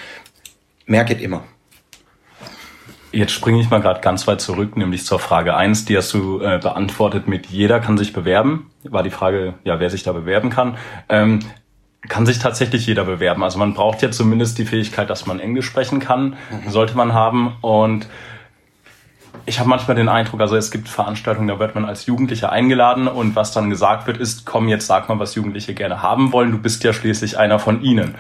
[0.87, 1.45] mehr geht immer.
[3.13, 6.41] Jetzt springe ich mal gerade ganz weit zurück, nämlich zur Frage eins, die hast du
[6.41, 8.71] äh, beantwortet mit jeder kann sich bewerben.
[8.85, 10.79] War die Frage, ja, wer sich da bewerben kann.
[11.11, 11.41] Ähm,
[12.09, 13.45] kann sich tatsächlich jeder bewerben.
[13.45, 16.71] Also man braucht ja zumindest die Fähigkeit, dass man Englisch sprechen kann, mhm.
[16.71, 17.55] sollte man haben.
[17.61, 18.09] Und
[19.47, 23.09] ich habe manchmal den Eindruck, also es gibt Veranstaltungen, da wird man als Jugendlicher eingeladen
[23.09, 26.51] und was dann gesagt wird, ist, komm, jetzt sag mal, was Jugendliche gerne haben wollen.
[26.51, 28.15] Du bist ja schließlich einer von ihnen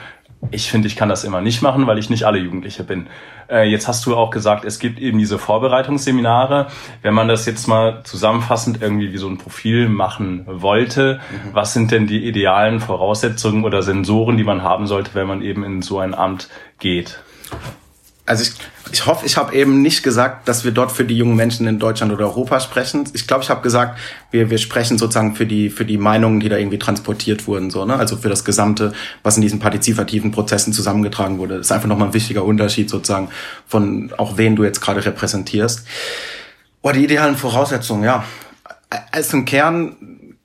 [0.50, 3.06] ich finde, ich kann das immer nicht machen, weil ich nicht alle Jugendliche bin.
[3.48, 6.66] Äh, jetzt hast du auch gesagt, es gibt eben diese Vorbereitungsseminare.
[7.00, 11.54] Wenn man das jetzt mal zusammenfassend irgendwie wie so ein Profil machen wollte, mhm.
[11.54, 15.64] was sind denn die idealen Voraussetzungen oder Sensoren, die man haben sollte, wenn man eben
[15.64, 17.20] in so ein Amt geht?
[18.26, 18.52] also ich,
[18.92, 21.78] ich hoffe, ich habe eben nicht gesagt, dass wir dort für die jungen Menschen in
[21.78, 23.04] Deutschland oder Europa sprechen.
[23.14, 23.98] Ich glaube, ich habe gesagt,
[24.30, 27.86] wir, wir sprechen sozusagen für die, für die Meinungen, die da irgendwie transportiert wurden, so,
[27.86, 27.96] ne?
[27.96, 31.56] Also für das Gesamte, was in diesen partizipativen Prozessen zusammengetragen wurde.
[31.56, 33.30] Das ist einfach nochmal ein wichtiger Unterschied sozusagen
[33.66, 35.86] von auch wen du jetzt gerade repräsentierst.
[36.82, 38.24] Oh, die idealen Voraussetzungen, ja.
[39.10, 39.96] Als im Kern,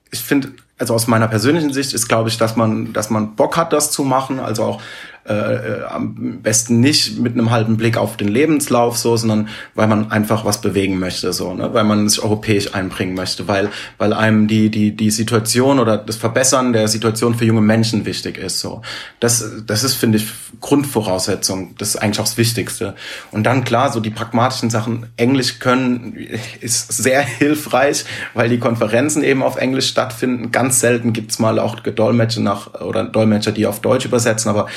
[0.09, 3.57] ich finde, also aus meiner persönlichen Sicht ist, glaube ich, dass man, dass man Bock
[3.57, 4.39] hat, das zu machen.
[4.39, 4.81] Also auch
[5.27, 9.87] äh, äh, am besten nicht mit einem halben Blick auf den Lebenslauf so, sondern weil
[9.87, 11.73] man einfach was bewegen möchte, so, ne?
[11.73, 16.15] weil man sich europäisch einbringen möchte, weil, weil einem die, die, die Situation oder das
[16.15, 18.59] Verbessern der Situation für junge Menschen wichtig ist.
[18.59, 18.81] So.
[19.19, 20.27] Das, das ist, finde ich,
[20.61, 21.75] Grundvoraussetzung.
[21.77, 22.95] Das ist eigentlich auch das Wichtigste.
[23.31, 26.17] Und dann klar, so die pragmatischen Sachen, Englisch können,
[26.61, 30.51] ist sehr hilfreich, weil die Konferenzen eben auf Englisch stattfinden.
[30.51, 34.67] Ganz selten gibt's mal auch Dolmetscher nach oder Dolmetscher, die auf Deutsch übersetzen, aber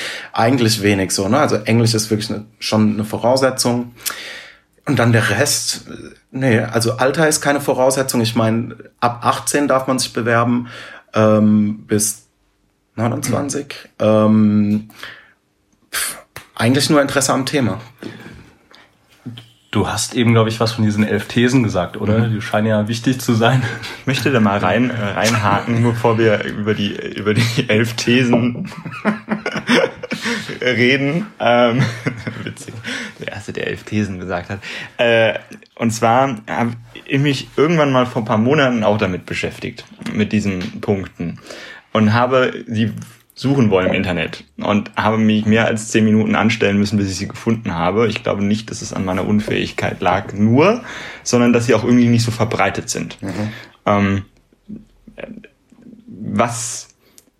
[0.41, 1.27] eigentlich wenig so.
[1.27, 1.37] Ne?
[1.37, 3.93] Also Englisch ist wirklich eine, schon eine Voraussetzung.
[4.85, 5.85] Und dann der Rest,
[6.31, 8.19] nee, also Alter ist keine Voraussetzung.
[8.21, 10.67] Ich meine, ab 18 darf man sich bewerben
[11.13, 12.23] ähm, bis
[12.95, 13.75] 29.
[13.99, 14.89] Ähm,
[15.93, 16.17] pff,
[16.55, 17.79] eigentlich nur Interesse am Thema.
[19.69, 22.27] Du hast eben, glaube ich, was von diesen elf Thesen gesagt, oder?
[22.27, 22.33] Mhm.
[22.33, 23.61] Die scheinen ja wichtig zu sein.
[24.01, 28.69] Ich möchte da mal rein, äh, reinhaken, bevor wir über die, über die elf Thesen
[30.61, 31.27] reden.
[31.39, 31.81] Ähm,
[32.43, 32.73] witzig.
[33.19, 34.59] Der erste, der elf Thesen gesagt hat.
[34.97, 35.39] Äh,
[35.75, 36.73] und zwar habe
[37.05, 41.39] ich mich irgendwann mal vor ein paar Monaten auch damit beschäftigt, mit diesen Punkten.
[41.93, 42.91] Und habe die
[43.33, 47.17] suchen wollen im Internet und habe mich mehr als zehn Minuten anstellen müssen, bis ich
[47.17, 48.07] sie gefunden habe.
[48.07, 50.83] Ich glaube nicht, dass es an meiner Unfähigkeit lag, nur,
[51.23, 53.17] sondern dass sie auch irgendwie nicht so verbreitet sind.
[53.21, 53.49] Mhm.
[53.87, 54.25] Ähm,
[56.07, 56.89] was,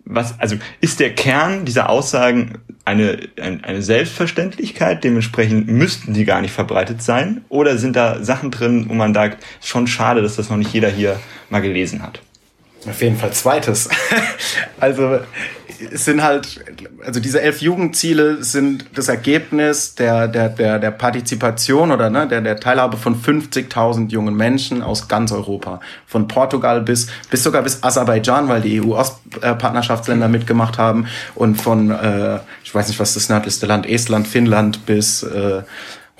[0.04, 6.52] was, also ist der Kern dieser Aussagen eine, eine Selbstverständlichkeit, dementsprechend müssten die gar nicht
[6.52, 7.44] verbreitet sein?
[7.48, 10.88] Oder sind da Sachen drin, wo man sagt, schon schade, dass das noch nicht jeder
[10.88, 12.20] hier mal gelesen hat?
[12.88, 13.88] Auf jeden Fall zweites.
[14.80, 15.20] also
[15.90, 16.64] es sind halt,
[17.04, 22.40] also diese elf Jugendziele sind das Ergebnis der, der, der, der Partizipation oder ne, der,
[22.40, 25.80] der Teilhabe von 50.000 jungen Menschen aus ganz Europa.
[26.06, 32.38] Von Portugal bis, bis sogar bis Aserbaidschan, weil die EU-Ostpartnerschaftsländer mitgemacht haben und von, äh,
[32.72, 35.62] ich weiß nicht, was das nördlichste Land, Estland, Finnland bis äh,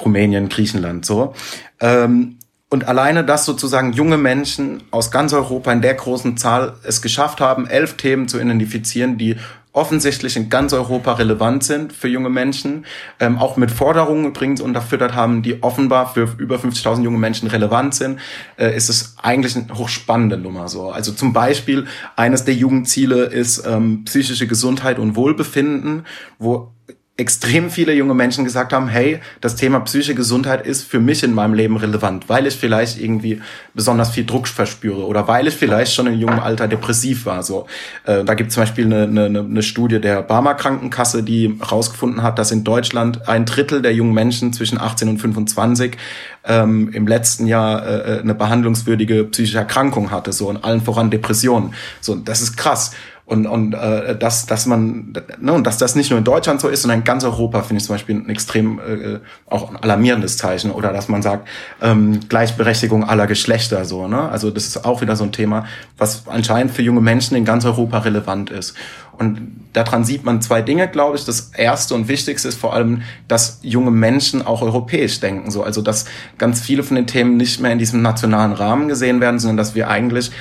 [0.04, 1.32] Rumänien, Griechenland, so.
[1.80, 2.36] Ähm,
[2.68, 7.40] und alleine, dass sozusagen junge Menschen aus ganz Europa in der großen Zahl es geschafft
[7.40, 9.36] haben, elf Themen zu identifizieren, die
[9.72, 12.84] offensichtlich in ganz Europa relevant sind für junge Menschen,
[13.20, 17.94] ähm, auch mit Forderungen übrigens unterfüttert haben, die offenbar für über 50.000 junge Menschen relevant
[17.94, 18.20] sind,
[18.56, 20.68] äh, ist es eigentlich eine hochspannende Nummer.
[20.68, 26.04] So, also zum Beispiel eines der Jugendziele ist ähm, psychische Gesundheit und Wohlbefinden,
[26.38, 26.72] wo
[27.18, 31.34] extrem viele junge Menschen gesagt haben, hey, das Thema psychische Gesundheit ist für mich in
[31.34, 33.42] meinem Leben relevant, weil ich vielleicht irgendwie
[33.74, 37.42] besonders viel Druck verspüre oder weil ich vielleicht schon in jungem Alter depressiv war.
[37.42, 37.66] So,
[38.04, 42.22] äh, da gibt es zum Beispiel eine, eine, eine Studie der Barmer Krankenkasse, die herausgefunden
[42.22, 45.98] hat, dass in Deutschland ein Drittel der jungen Menschen zwischen 18 und 25
[46.44, 51.74] ähm, im letzten Jahr äh, eine behandlungswürdige psychische Erkrankung hatte, so und allen voran Depressionen.
[52.00, 52.92] So, das ist krass.
[53.32, 56.68] Und, und äh, dass, dass man, ne, und dass das nicht nur in Deutschland so
[56.68, 60.36] ist, sondern in ganz Europa finde ich zum Beispiel ein extrem äh, auch ein alarmierendes
[60.36, 60.70] Zeichen.
[60.70, 61.48] Oder dass man sagt,
[61.80, 64.06] ähm, Gleichberechtigung aller Geschlechter so.
[64.06, 64.28] Ne?
[64.28, 65.64] Also das ist auch wieder so ein Thema,
[65.96, 68.74] was anscheinend für junge Menschen in ganz Europa relevant ist.
[69.18, 71.24] Und daran sieht man zwei Dinge, glaube ich.
[71.24, 75.50] Das erste und wichtigste ist vor allem, dass junge Menschen auch europäisch denken.
[75.50, 76.04] So, also dass
[76.36, 79.74] ganz viele von den Themen nicht mehr in diesem nationalen Rahmen gesehen werden, sondern dass
[79.74, 80.32] wir eigentlich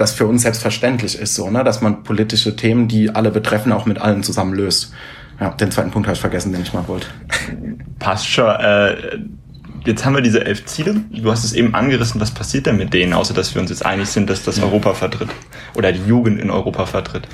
[0.00, 3.86] das für uns selbstverständlich ist, so, ne, dass man politische Themen, die alle betreffen, auch
[3.86, 4.92] mit allen zusammen löst.
[5.38, 7.06] Ja, den zweiten Punkt habe ich vergessen, den ich mal wollte.
[7.98, 8.48] Passt schon.
[8.48, 9.18] Äh,
[9.84, 10.96] jetzt haben wir diese elf Ziele.
[11.10, 12.20] Du hast es eben angerissen.
[12.20, 14.94] Was passiert denn mit denen, außer dass wir uns jetzt einig sind, dass das Europa
[14.94, 15.28] vertritt
[15.74, 17.26] oder die Jugend in Europa vertritt?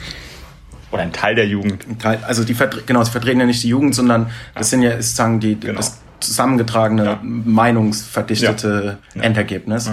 [0.93, 1.87] Oder ein Teil der Jugend.
[1.89, 4.93] Ein Teil, also die genau, sie vertreten ja nicht die Jugend, sondern das sind ja
[4.93, 5.77] sozusagen die genau.
[5.77, 7.21] das zusammengetragene, ja.
[7.23, 9.23] meinungsverdichtete ja.
[9.23, 9.91] Endergebnis.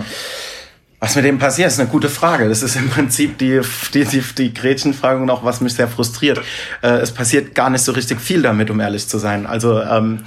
[1.04, 2.48] Was mit dem passiert, ist eine gute Frage.
[2.48, 3.60] Das ist im Prinzip die,
[3.94, 6.40] die, die, die Gretchenfrage auch was mich sehr frustriert.
[6.82, 9.46] Äh, es passiert gar nicht so richtig viel damit, um ehrlich zu sein.
[9.46, 10.20] Also ähm,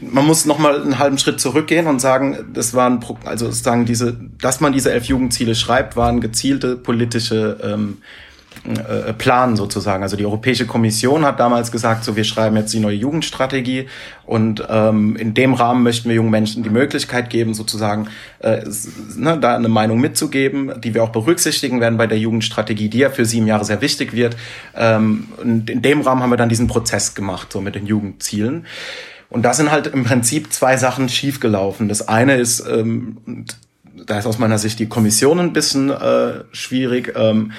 [0.00, 4.16] man muss noch mal einen halben Schritt zurückgehen und sagen, das waren also sagen diese,
[4.40, 7.98] dass man diese elf Jugendziele schreibt, waren gezielte politische ähm,
[8.66, 10.02] äh, Plan sozusagen.
[10.02, 13.86] Also die Europäische Kommission hat damals gesagt, so wir schreiben jetzt die neue Jugendstrategie
[14.24, 18.08] und ähm, in dem Rahmen möchten wir jungen Menschen die Möglichkeit geben, sozusagen
[18.40, 18.62] äh,
[19.16, 23.10] ne, da eine Meinung mitzugeben, die wir auch berücksichtigen werden bei der Jugendstrategie, die ja
[23.10, 24.36] für sieben Jahre sehr wichtig wird.
[24.74, 28.66] Ähm, und in dem Rahmen haben wir dann diesen Prozess gemacht, so mit den Jugendzielen.
[29.28, 31.88] Und da sind halt im Prinzip zwei Sachen schiefgelaufen.
[31.88, 33.44] Das eine ist, ähm,
[34.06, 37.12] da ist aus meiner Sicht die Kommission ein bisschen äh, schwierig.
[37.16, 37.52] Ähm,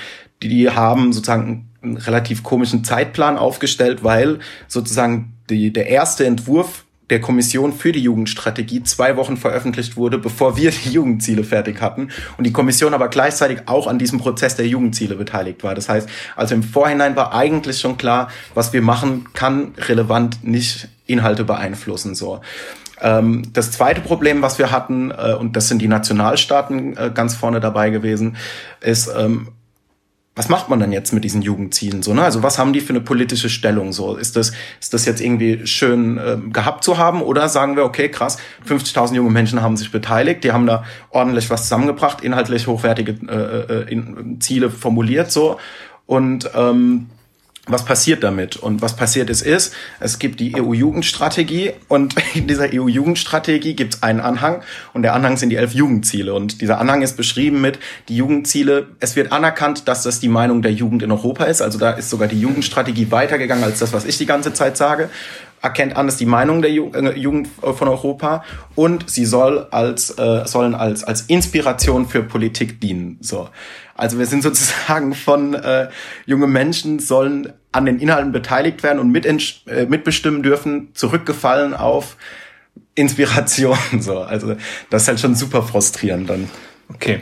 [0.44, 7.22] die haben sozusagen einen relativ komischen Zeitplan aufgestellt, weil sozusagen die, der erste Entwurf der
[7.22, 12.44] Kommission für die Jugendstrategie zwei Wochen veröffentlicht wurde, bevor wir die Jugendziele fertig hatten und
[12.44, 15.74] die Kommission aber gleichzeitig auch an diesem Prozess der Jugendziele beteiligt war.
[15.74, 20.90] Das heißt, also im Vorhinein war eigentlich schon klar, was wir machen, kann relevant nicht
[21.06, 22.14] Inhalte beeinflussen.
[22.14, 22.42] So.
[23.00, 27.36] Ähm, das zweite Problem, was wir hatten, äh, und das sind die Nationalstaaten äh, ganz
[27.36, 28.36] vorne dabei gewesen,
[28.82, 29.50] ist, ähm,
[30.38, 32.14] was macht man denn jetzt mit diesen Jugendzielen so?
[32.14, 32.24] Ne?
[32.24, 34.16] Also was haben die für eine politische Stellung so?
[34.16, 38.10] Ist das ist das jetzt irgendwie schön äh, gehabt zu haben oder sagen wir okay
[38.10, 43.16] krass 50.000 junge Menschen haben sich beteiligt, die haben da ordentlich was zusammengebracht, inhaltlich hochwertige
[43.28, 45.58] äh, äh, in, Ziele formuliert so
[46.06, 47.08] und ähm,
[47.68, 48.58] was passiert damit?
[48.58, 54.04] Und was passiert ist, ist, es gibt die EU-Jugendstrategie und in dieser EU-Jugendstrategie gibt es
[54.04, 54.62] einen Anhang
[54.94, 56.34] und der Anhang sind die elf Jugendziele.
[56.34, 58.88] Und dieser Anhang ist beschrieben mit die Jugendziele.
[59.00, 61.62] Es wird anerkannt, dass das die Meinung der Jugend in Europa ist.
[61.62, 65.10] Also da ist sogar die Jugendstrategie weitergegangen als das, was ich die ganze Zeit sage
[65.62, 68.44] erkennt an, dass die Meinung der äh, Jugend von Europa
[68.76, 73.18] und sie soll als äh, sollen als als Inspiration für Politik dienen.
[73.22, 73.50] So,
[73.98, 75.90] also wir sind sozusagen von äh,
[76.26, 82.16] junge Menschen sollen an den Inhalten beteiligt werden und äh, mitbestimmen dürfen, zurückgefallen auf
[82.96, 83.78] Inspiration.
[84.00, 84.56] So, also
[84.90, 86.50] das ist halt schon super frustrierend dann.
[86.94, 87.22] Okay.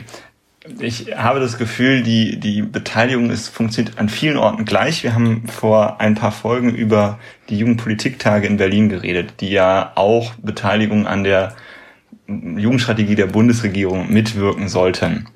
[0.80, 5.04] Ich habe das Gefühl, die, die Beteiligung ist, funktioniert an vielen Orten gleich.
[5.04, 10.34] Wir haben vor ein paar Folgen über die Jugendpolitiktage in Berlin geredet, die ja auch
[10.34, 11.54] Beteiligung an der
[12.26, 15.28] Jugendstrategie der Bundesregierung mitwirken sollten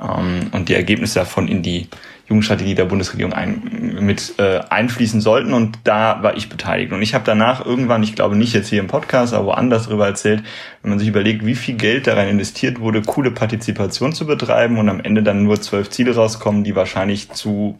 [0.00, 1.88] ähm, und die Ergebnisse davon in die
[2.26, 5.52] Jugendstrategie der Bundesregierung ein, mit äh, einfließen sollten.
[5.52, 6.92] Und da war ich beteiligt.
[6.92, 10.06] Und ich habe danach irgendwann, ich glaube nicht jetzt hier im Podcast, aber woanders darüber
[10.06, 10.42] erzählt,
[10.82, 14.88] wenn man sich überlegt, wie viel Geld daran investiert wurde, coole Partizipation zu betreiben und
[14.88, 17.78] am Ende dann nur zwölf Ziele rauskommen, die wahrscheinlich zu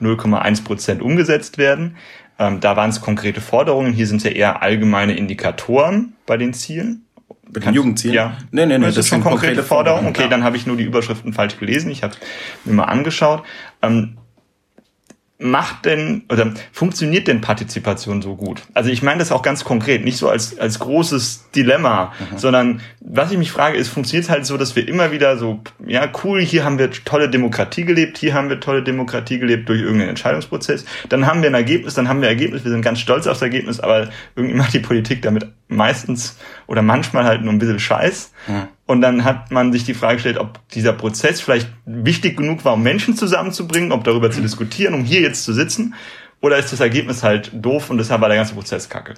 [0.00, 1.96] 0,1 Prozent umgesetzt werden.
[2.38, 3.92] Ähm, da waren es konkrete Forderungen.
[3.92, 7.04] Hier sind es ja eher allgemeine Indikatoren bei den Zielen.
[7.52, 8.14] Bei den Jugendzielen?
[8.14, 8.38] Ja.
[8.50, 8.86] Nee, nee, nee.
[8.86, 10.08] Das, das ist schon konkrete Forderungen.
[10.08, 10.28] Okay, ja.
[10.28, 11.90] dann habe ich nur die Überschriften falsch gelesen.
[11.90, 12.14] Ich habe
[12.64, 13.44] mir mal angeschaut.
[13.82, 14.16] Ähm,
[15.42, 18.62] macht denn oder funktioniert denn Partizipation so gut?
[18.74, 22.38] Also ich meine das auch ganz konkret, nicht so als als großes Dilemma, mhm.
[22.38, 25.60] sondern was ich mich frage, ist funktioniert es halt so, dass wir immer wieder so
[25.86, 29.80] ja cool, hier haben wir tolle Demokratie gelebt, hier haben wir tolle Demokratie gelebt durch
[29.80, 33.26] irgendeinen Entscheidungsprozess, dann haben wir ein Ergebnis, dann haben wir Ergebnis, wir sind ganz stolz
[33.26, 37.58] auf das Ergebnis, aber irgendwie macht die Politik damit meistens oder manchmal halt nur ein
[37.58, 38.32] bisschen Scheiß.
[38.46, 38.68] Mhm.
[38.92, 42.74] Und dann hat man sich die Frage gestellt, ob dieser Prozess vielleicht wichtig genug war,
[42.74, 45.94] um Menschen zusammenzubringen, ob darüber zu diskutieren, um hier jetzt zu sitzen.
[46.42, 49.14] Oder ist das Ergebnis halt doof und deshalb war der ganze Prozess kacke?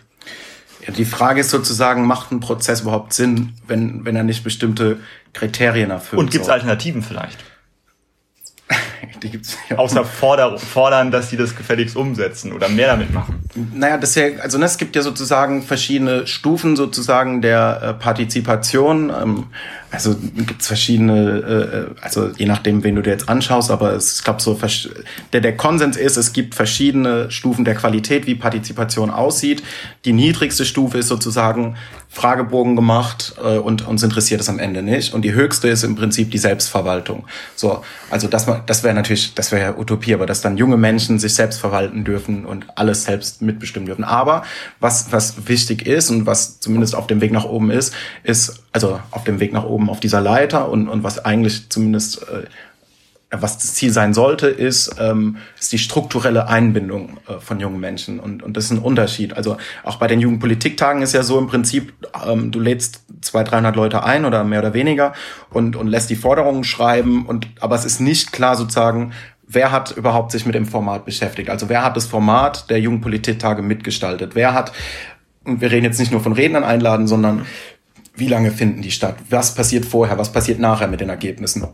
[0.86, 5.00] Ja, die Frage ist sozusagen, macht ein Prozess überhaupt Sinn, wenn, wenn er nicht bestimmte
[5.32, 6.20] Kriterien erfüllt?
[6.20, 6.50] Und gibt es?
[6.50, 7.38] Alternativen vielleicht?
[9.22, 9.76] die gibt's ja.
[9.76, 13.42] Außer forder, fordern, dass sie das gefälligst umsetzen oder mehr damit machen.
[13.74, 19.10] Naja, das ja, also ne, es gibt ja sozusagen verschiedene Stufen sozusagen der äh, Partizipation.
[19.10, 19.46] Ähm,
[19.94, 23.92] also gibt es verschiedene, äh, äh, also je nachdem, wen du dir jetzt anschaust, aber
[23.92, 24.58] es gab so
[25.32, 29.62] der, der Konsens ist, es gibt verschiedene Stufen der Qualität, wie Partizipation aussieht.
[30.04, 31.76] Die niedrigste Stufe ist sozusagen
[32.08, 35.14] Fragebogen gemacht äh, und uns interessiert es am Ende nicht.
[35.14, 37.24] Und die höchste ist im Prinzip die Selbstverwaltung.
[37.56, 41.18] So, also das, das wäre natürlich, das wäre ja Utopie, aber dass dann junge Menschen
[41.18, 44.04] sich selbst verwalten dürfen und alles selbst mitbestimmen dürfen.
[44.04, 44.44] Aber
[44.80, 49.00] was, was wichtig ist und was zumindest auf dem Weg nach oben ist, ist, also
[49.12, 52.42] auf dem Weg nach oben auf dieser Leiter und, und was eigentlich zumindest äh,
[53.30, 58.20] was das Ziel sein sollte, ist, ähm, ist die strukturelle Einbindung äh, von jungen Menschen.
[58.20, 59.36] Und, und das ist ein Unterschied.
[59.36, 61.92] Also auch bei den Jugendpolitiktagen ist ja so im Prinzip,
[62.26, 65.14] ähm, du lädst zwei, 300 Leute ein oder mehr oder weniger
[65.50, 67.26] und, und lässt die Forderungen schreiben.
[67.26, 69.12] Und, aber es ist nicht klar sozusagen,
[69.46, 71.48] wer hat überhaupt sich mit dem Format beschäftigt?
[71.50, 74.34] Also wer hat das Format der Jugendpolitiktage mitgestaltet?
[74.34, 74.72] Wer hat,
[75.44, 77.46] und wir reden jetzt nicht nur von Rednern einladen, sondern
[78.14, 79.16] wie lange finden die statt?
[79.30, 80.18] Was passiert vorher?
[80.18, 81.66] Was passiert nachher mit den Ergebnissen?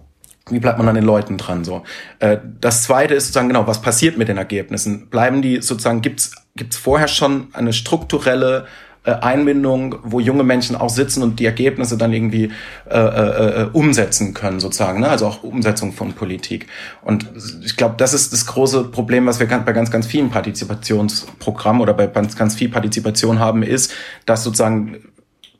[0.48, 1.64] Wie bleibt man an den Leuten dran?
[1.64, 1.82] So.
[2.18, 5.08] Äh, das zweite ist sozusagen genau, was passiert mit den Ergebnissen?
[5.08, 8.66] Bleiben die sozusagen, gibt's gibt's vorher schon eine strukturelle
[9.04, 12.50] äh, Einbindung, wo junge Menschen auch sitzen und die Ergebnisse dann irgendwie
[12.90, 15.08] äh, äh, äh umsetzen können, sozusagen, ne?
[15.08, 16.66] also auch Umsetzung von Politik.
[17.02, 17.26] Und
[17.64, 21.94] ich glaube, das ist das große Problem, was wir bei ganz, ganz vielen Partizipationsprogrammen oder
[21.94, 23.92] bei ganz, ganz viel Partizipation haben, ist,
[24.26, 24.98] dass sozusagen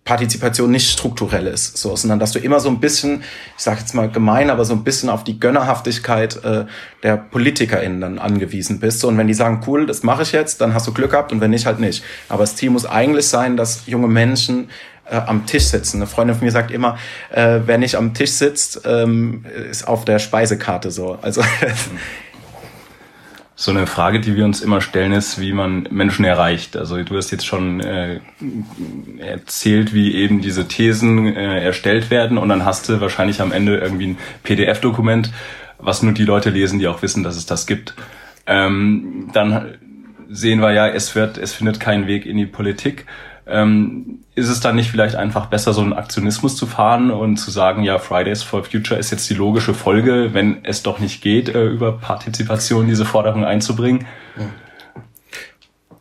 [0.05, 3.23] Partizipation nicht strukturell ist, so, sondern dass du immer so ein bisschen,
[3.57, 6.65] ich sage jetzt mal gemein, aber so ein bisschen auf die Gönnerhaftigkeit äh,
[7.03, 9.01] der PolitikerInnen dann angewiesen bist.
[9.01, 11.33] So, und wenn die sagen, cool, das mache ich jetzt, dann hast du Glück gehabt
[11.33, 12.03] und wenn nicht, halt nicht.
[12.29, 14.71] Aber das Ziel muss eigentlich sein, dass junge Menschen
[15.11, 15.99] äh, am Tisch sitzen.
[15.99, 16.99] Eine Freundin von mir sagt immer,
[17.31, 21.19] äh, wer nicht am Tisch sitzt, ähm, ist auf der Speisekarte so.
[21.21, 21.43] Also
[23.61, 26.79] So eine Frage, die wir uns immer stellen, ist, wie man Menschen erreicht.
[26.79, 28.21] Also du hast jetzt schon äh,
[29.19, 33.77] erzählt, wie eben diese Thesen äh, erstellt werden und dann hast du wahrscheinlich am Ende
[33.77, 35.31] irgendwie ein PDF-Dokument,
[35.77, 37.93] was nur die Leute lesen, die auch wissen, dass es das gibt.
[38.47, 39.75] Ähm, dann
[40.31, 43.05] sehen wir ja, es wird, es findet keinen Weg in die Politik.
[43.51, 47.51] Ähm, ist es dann nicht vielleicht einfach besser, so einen Aktionismus zu fahren und zu
[47.51, 51.49] sagen, ja, Fridays for Future ist jetzt die logische Folge, wenn es doch nicht geht,
[51.49, 54.07] äh, über Partizipation diese Forderung einzubringen?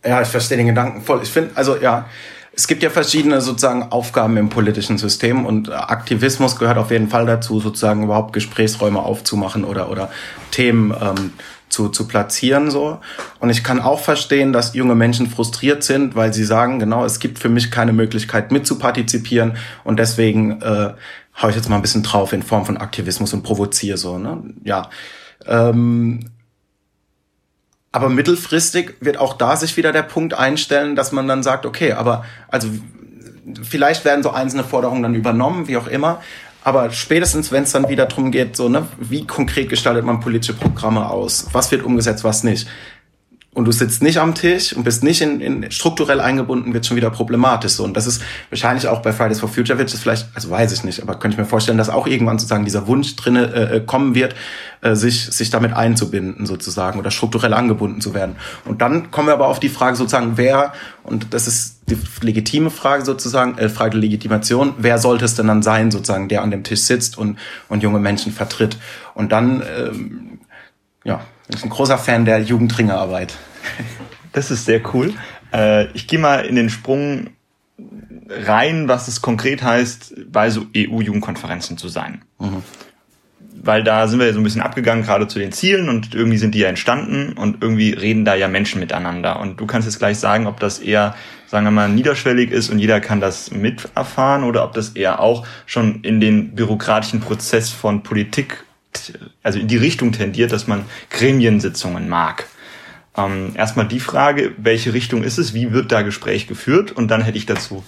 [0.06, 1.22] Ja, ich verstehe den Gedanken voll.
[1.24, 2.06] Ich finde, also ja,
[2.54, 7.26] es gibt ja verschiedene sozusagen Aufgaben im politischen System und Aktivismus gehört auf jeden Fall
[7.26, 10.10] dazu, sozusagen überhaupt Gesprächsräume aufzumachen oder, oder
[10.52, 11.34] Themen ähm,
[11.70, 13.00] zu, zu platzieren so.
[13.40, 17.20] Und ich kann auch verstehen, dass junge Menschen frustriert sind, weil sie sagen, genau, es
[17.20, 20.94] gibt für mich keine Möglichkeit mitzupartizipieren und deswegen äh,
[21.42, 24.18] haue ich jetzt mal ein bisschen drauf in Form von Aktivismus und provoziere so.
[24.18, 24.44] Ne?
[24.64, 24.90] Ja.
[25.46, 26.32] Ähm,
[27.92, 31.94] aber mittelfristig wird auch da sich wieder der Punkt einstellen, dass man dann sagt, okay,
[31.94, 32.70] aber also
[33.64, 36.22] vielleicht werden so einzelne Forderungen dann übernommen, wie auch immer,
[36.70, 40.54] aber spätestens, wenn es dann wieder darum geht, so, ne, wie konkret gestaltet man politische
[40.54, 41.48] Programme aus?
[41.52, 42.68] Was wird umgesetzt, was nicht?
[43.56, 46.96] Und du sitzt nicht am Tisch und bist nicht in, in strukturell eingebunden, wird schon
[46.96, 47.72] wieder problematisch.
[47.72, 47.84] So.
[47.84, 50.84] Und das ist wahrscheinlich auch bei Fridays for Future wird es vielleicht, also weiß ich
[50.84, 53.82] nicht, aber könnte ich mir vorstellen, dass auch irgendwann sozusagen dieser Wunsch drinne äh, äh,
[53.82, 54.36] kommen wird,
[54.82, 58.36] äh, sich, sich damit einzubinden sozusagen oder strukturell angebunden zu werden.
[58.66, 62.70] Und dann kommen wir aber auf die Frage sozusagen, wer, und das ist die legitime
[62.70, 66.52] Frage sozusagen, äh, Frage der Legitimation, wer sollte es denn dann sein sozusagen, der an
[66.52, 68.78] dem Tisch sitzt und, und junge Menschen vertritt.
[69.16, 70.40] Und dann, ähm,
[71.04, 73.36] ja, bin ein großer Fan der Jugendringerarbeit.
[74.32, 75.14] Das ist sehr cool.
[75.52, 77.32] Äh, ich gehe mal in den Sprung
[78.30, 82.22] rein, was es konkret heißt, bei so EU-Jugendkonferenzen zu sein.
[82.40, 82.64] Mhm.
[83.62, 86.38] Weil da sind wir ja so ein bisschen abgegangen, gerade zu den Zielen und irgendwie
[86.38, 89.40] sind die ja entstanden und irgendwie reden da ja Menschen miteinander.
[89.40, 91.16] Und du kannst jetzt gleich sagen, ob das eher,
[91.48, 95.46] sagen wir mal, niederschwellig ist und jeder kann das miterfahren oder ob das eher auch
[95.66, 98.64] schon in den bürokratischen Prozess von Politik
[99.44, 102.48] also in die Richtung tendiert, dass man Gremiensitzungen mag.
[103.18, 106.92] Ähm, erstmal die Frage, welche Richtung ist es, wie wird da Gespräch geführt?
[106.92, 107.84] Und dann hätte ich dazu,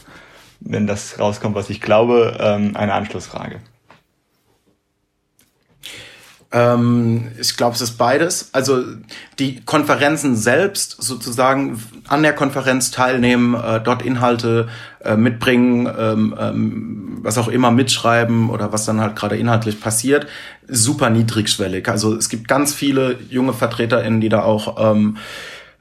[0.59, 3.59] wenn das rauskommt, was ich glaube, ähm, eine Anschlussfrage.
[6.51, 8.49] Ähm, ich glaube, es ist beides.
[8.51, 8.83] Also
[9.39, 14.67] die Konferenzen selbst sozusagen an der Konferenz teilnehmen, äh, dort Inhalte
[15.03, 20.27] äh, mitbringen, ähm, ähm, was auch immer mitschreiben oder was dann halt gerade inhaltlich passiert,
[20.67, 21.87] super niedrigschwellig.
[21.87, 25.17] Also es gibt ganz viele junge VertreterInnen, die da auch ähm,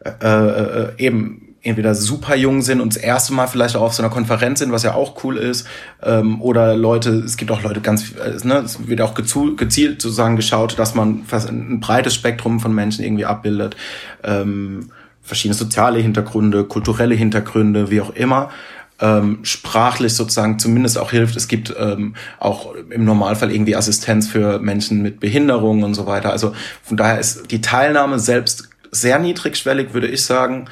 [0.05, 4.03] äh, äh, eben entweder super jung sind und das erste Mal vielleicht auch auf so
[4.03, 5.67] einer Konferenz sind, was ja auch cool ist,
[6.03, 10.37] ähm, oder Leute, es gibt auch Leute ganz, äh, ne, es wird auch gezielt, sozusagen
[10.37, 13.77] geschaut, dass man fast ein breites Spektrum von Menschen irgendwie abbildet,
[14.25, 14.91] ähm,
[15.23, 18.51] verschiedene soziale Hintergründe, kulturelle Hintergründe, wie auch immer.
[19.03, 21.35] Ähm, sprachlich sozusagen zumindest auch hilft.
[21.35, 26.33] Es gibt ähm, auch im Normalfall irgendwie Assistenz für Menschen mit Behinderung und so weiter.
[26.33, 26.53] Also
[26.83, 30.67] von daher ist die Teilnahme selbst sehr niedrigschwellig, würde ich sagen.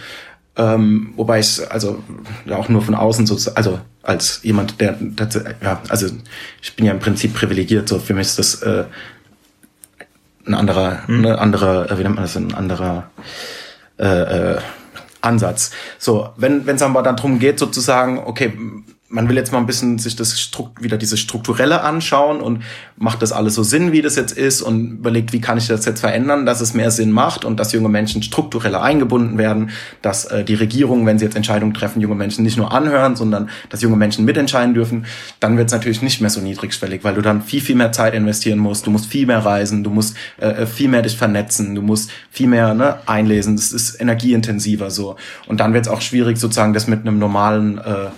[0.58, 2.02] Ähm, wobei ich also
[2.44, 6.08] ja auch nur von außen so, also als jemand, der, der ja, also
[6.60, 8.84] ich bin ja im Prinzip privilegiert, so für mich ist das äh,
[10.46, 11.20] ein anderer, mhm.
[11.20, 13.08] ne, anderer, äh, wie nennt man das, ein anderer
[13.98, 14.58] äh, äh,
[15.20, 15.70] Ansatz.
[15.98, 18.52] So, wenn wenn es aber dann darum geht, sozusagen, okay,
[19.10, 22.62] man will jetzt mal ein bisschen sich das Strukt wieder diese strukturelle anschauen und
[22.96, 25.86] macht das alles so Sinn, wie das jetzt ist und überlegt, wie kann ich das
[25.86, 29.70] jetzt verändern, dass es mehr Sinn macht und dass junge Menschen struktureller eingebunden werden,
[30.02, 33.48] dass äh, die Regierung, wenn sie jetzt Entscheidungen treffen, junge Menschen nicht nur anhören, sondern
[33.70, 35.06] dass junge Menschen mitentscheiden dürfen,
[35.40, 38.12] dann wird es natürlich nicht mehr so niedrigschwellig, weil du dann viel, viel mehr Zeit
[38.12, 41.74] investieren musst, du musst viel mehr reisen, du musst äh, äh viel mehr dich vernetzen,
[41.74, 45.16] du musst viel mehr ne, einlesen, das ist energieintensiver so.
[45.46, 48.08] Und dann wird es auch schwierig, sozusagen das mit einem normalen äh,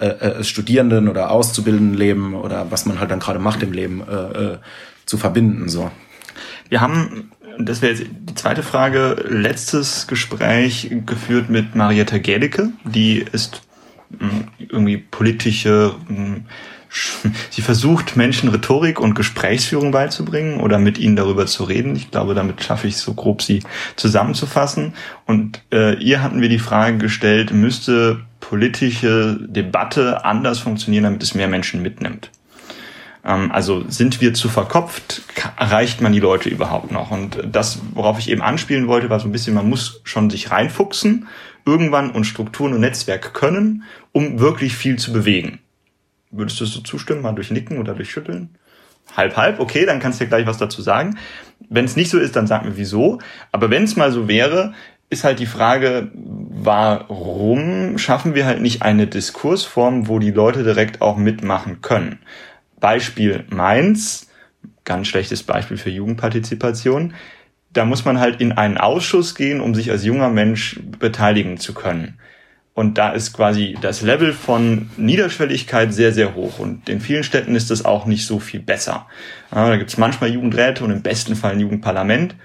[0.00, 4.02] äh, äh, Studierenden oder Auszubildenden Leben oder was man halt dann gerade macht im Leben
[4.08, 4.58] äh, äh,
[5.04, 5.68] zu verbinden.
[5.68, 5.90] So.
[6.70, 13.18] Wir haben, das wäre jetzt die zweite Frage, letztes Gespräch geführt mit Marietta Gädecke, die
[13.18, 13.60] ist
[14.18, 16.44] mh, hm, irgendwie politische mh, hm,
[17.50, 21.94] Sie versucht, Menschen Rhetorik und Gesprächsführung beizubringen oder mit ihnen darüber zu reden.
[21.94, 23.62] Ich glaube, damit schaffe ich so grob, sie
[23.96, 24.94] zusammenzufassen.
[25.26, 31.34] Und äh, ihr hatten wir die Frage gestellt, müsste politische Debatte anders funktionieren, damit es
[31.34, 32.30] mehr Menschen mitnimmt.
[33.24, 35.22] Ähm, also sind wir zu verkopft?
[35.56, 37.10] Erreicht man die Leute überhaupt noch?
[37.10, 40.50] Und das, worauf ich eben anspielen wollte, war so ein bisschen, man muss schon sich
[40.50, 41.28] reinfuchsen,
[41.64, 45.60] irgendwann und Strukturen und Netzwerke können, um wirklich viel zu bewegen.
[46.30, 48.50] Würdest du so zustimmen, mal durch Nicken oder durch Schütteln?
[49.16, 51.18] Halb, halb, okay, dann kannst du ja gleich was dazu sagen.
[51.68, 53.18] Wenn es nicht so ist, dann sag mir wieso.
[53.50, 54.72] Aber wenn es mal so wäre,
[55.10, 61.02] ist halt die Frage, warum schaffen wir halt nicht eine Diskursform, wo die Leute direkt
[61.02, 62.20] auch mitmachen können?
[62.78, 64.28] Beispiel Mainz,
[64.84, 67.14] ganz schlechtes Beispiel für Jugendpartizipation.
[67.72, 71.74] Da muss man halt in einen Ausschuss gehen, um sich als junger Mensch beteiligen zu
[71.74, 72.18] können.
[72.74, 76.58] Und da ist quasi das Level von Niederschwelligkeit sehr, sehr hoch.
[76.58, 79.06] Und in vielen Städten ist das auch nicht so viel besser.
[79.50, 82.36] Da gibt es manchmal Jugendräte und im besten Fall ein Jugendparlament.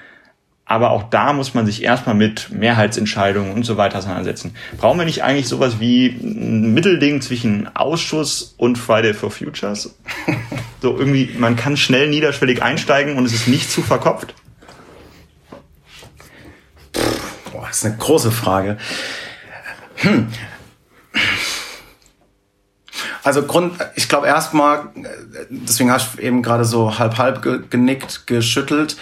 [0.68, 4.56] Aber auch da muss man sich erstmal mit Mehrheitsentscheidungen und so weiter auseinandersetzen.
[4.80, 9.96] Brauchen wir nicht eigentlich sowas wie ein Mittelding zwischen Ausschuss und Friday for Futures?
[10.82, 14.34] so irgendwie, man kann schnell niederschwellig einsteigen und es ist nicht zu verkopft?
[17.52, 18.78] Boah, das ist eine große Frage.
[19.96, 20.28] Hm.
[23.24, 24.90] Also Grund, ich glaube erstmal,
[25.50, 28.98] deswegen hast du eben gerade so halb halb genickt, geschüttelt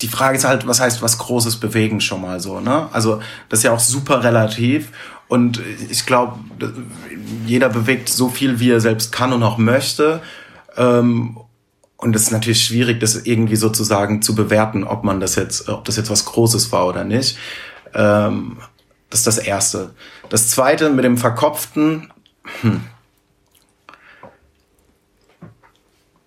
[0.00, 2.88] die Frage ist halt, was heißt was Großes bewegen schon mal so, ne?
[2.92, 4.90] Also das ist ja auch super relativ
[5.26, 5.60] und
[5.90, 6.38] ich glaube,
[7.46, 10.20] jeder bewegt so viel, wie er selbst kann und auch möchte.
[10.76, 11.38] Ähm,
[11.96, 15.84] und es ist natürlich schwierig, das irgendwie sozusagen zu bewerten, ob man das jetzt, ob
[15.84, 17.36] das jetzt was Großes war oder nicht.
[17.92, 18.58] Ähm,
[19.10, 19.94] das ist das Erste.
[20.28, 22.12] Das Zweite mit dem Verkopften.
[22.60, 22.82] Hm.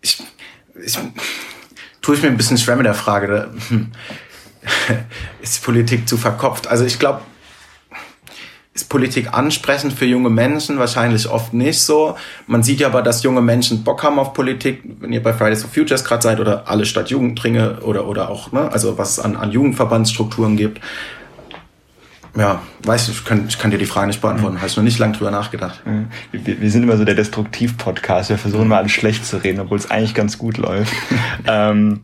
[0.01, 0.23] Ich,
[0.83, 0.97] ich,
[2.01, 3.91] tue ich mir ein bisschen schwer mit der Frage, hm,
[5.41, 6.67] ist Politik zu verkopft?
[6.67, 7.21] Also ich glaube,
[8.73, 10.79] ist Politik ansprechend für junge Menschen?
[10.79, 12.15] Wahrscheinlich oft nicht so.
[12.47, 14.81] Man sieht ja aber, dass junge Menschen Bock haben auf Politik.
[14.99, 18.51] Wenn ihr bei Fridays for Futures gerade seid oder alle Stadt Jugendringe oder, oder auch,
[18.53, 20.79] ne, also was es an, an Jugendverbandsstrukturen gibt,
[22.35, 24.57] ja, weiß ich, ich kann, ich kann dir die Frage nicht beantworten.
[24.57, 24.65] Mhm.
[24.65, 25.85] Ich noch nicht lange drüber nachgedacht.
[25.85, 26.07] Mhm.
[26.31, 28.29] Wir, wir, sind immer so der Destruktiv-Podcast.
[28.29, 30.93] Wir versuchen mal alles schlecht zu reden, obwohl es eigentlich ganz gut läuft.
[31.47, 32.01] ähm,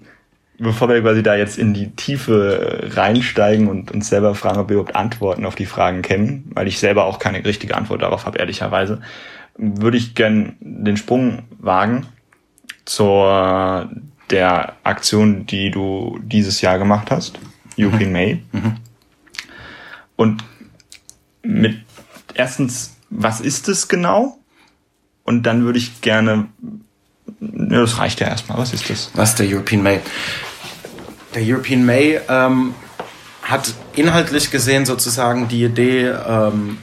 [0.60, 4.76] bevor wir quasi da jetzt in die Tiefe reinsteigen und uns selber fragen, ob wir
[4.76, 8.40] überhaupt Antworten auf die Fragen kennen, weil ich selber auch keine richtige Antwort darauf habe,
[8.40, 9.02] ehrlicherweise,
[9.58, 12.06] würde ich gern den Sprung wagen
[12.86, 13.90] zur
[14.30, 17.40] der Aktion, die du dieses Jahr gemacht hast,
[17.78, 18.14] European mhm.
[18.14, 18.44] May.
[18.52, 18.76] Mhm.
[20.18, 20.44] Und
[21.44, 21.78] mit
[22.34, 24.38] erstens, was ist es genau?
[25.24, 26.48] Und dann würde ich gerne,
[27.40, 28.58] ja, das reicht ja erstmal.
[28.58, 29.12] Was ist das?
[29.14, 30.02] Was ist der European May?
[31.36, 32.74] Der European May ähm,
[33.42, 36.80] hat inhaltlich gesehen sozusagen die Idee, ähm,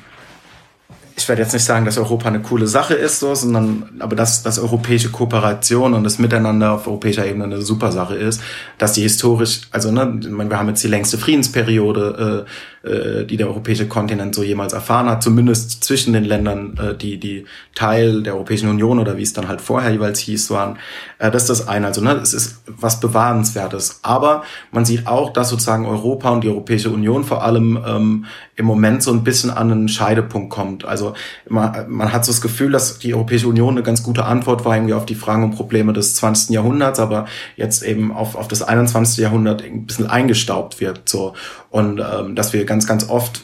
[1.17, 4.43] ich werde jetzt nicht sagen, dass Europa eine coole Sache ist, so, sondern aber dass,
[4.43, 8.43] dass europäische Kooperation und das Miteinander auf europäischer Ebene eine super Sache ist,
[8.79, 12.51] dass die historisch, also ne, wir haben jetzt die längste Friedensperiode, äh,
[12.85, 17.19] äh, die der europäische Kontinent so jemals erfahren hat, zumindest zwischen den Ländern, äh, die,
[17.19, 20.79] die Teil der Europäischen Union oder wie es dann halt vorher jeweils hieß, waren.
[21.19, 21.87] Äh, das ist das eine.
[21.87, 24.01] Also, ne, es ist was Bewahrenswertes.
[24.03, 28.27] Aber man sieht auch, dass sozusagen Europa und die Europäische Union vor allem ähm,
[28.57, 30.85] im Moment so ein bisschen an einen Scheidepunkt kommt.
[30.85, 31.15] Also
[31.49, 34.77] man, man hat so das Gefühl, dass die Europäische Union eine ganz gute Antwort war
[34.77, 36.51] irgendwie auf die Fragen und Probleme des 20.
[36.51, 37.27] Jahrhunderts, aber
[37.57, 39.19] jetzt eben auf, auf das 21.
[39.19, 41.09] Jahrhundert ein bisschen eingestaubt wird.
[41.09, 41.35] So.
[41.75, 43.43] Und ähm, dass wir ganz, ganz oft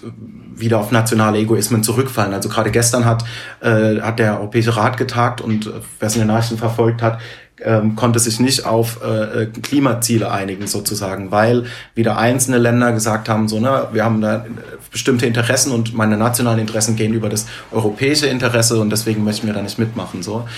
[0.54, 2.32] wieder auf nationale Egoismen zurückfallen.
[2.32, 3.24] Also gerade gestern hat,
[3.60, 7.18] äh, hat der Europäische Rat getagt und äh, wer es in den Nachrichten verfolgt hat,
[7.64, 13.48] ähm, konnte sich nicht auf äh, Klimaziele einigen sozusagen, weil wieder einzelne Länder gesagt haben,
[13.48, 14.44] so, ne, wir haben da
[14.90, 19.54] bestimmte Interessen und meine nationalen Interessen gehen über das europäische Interesse und deswegen möchten wir
[19.54, 20.22] da nicht mitmachen.
[20.22, 20.48] So.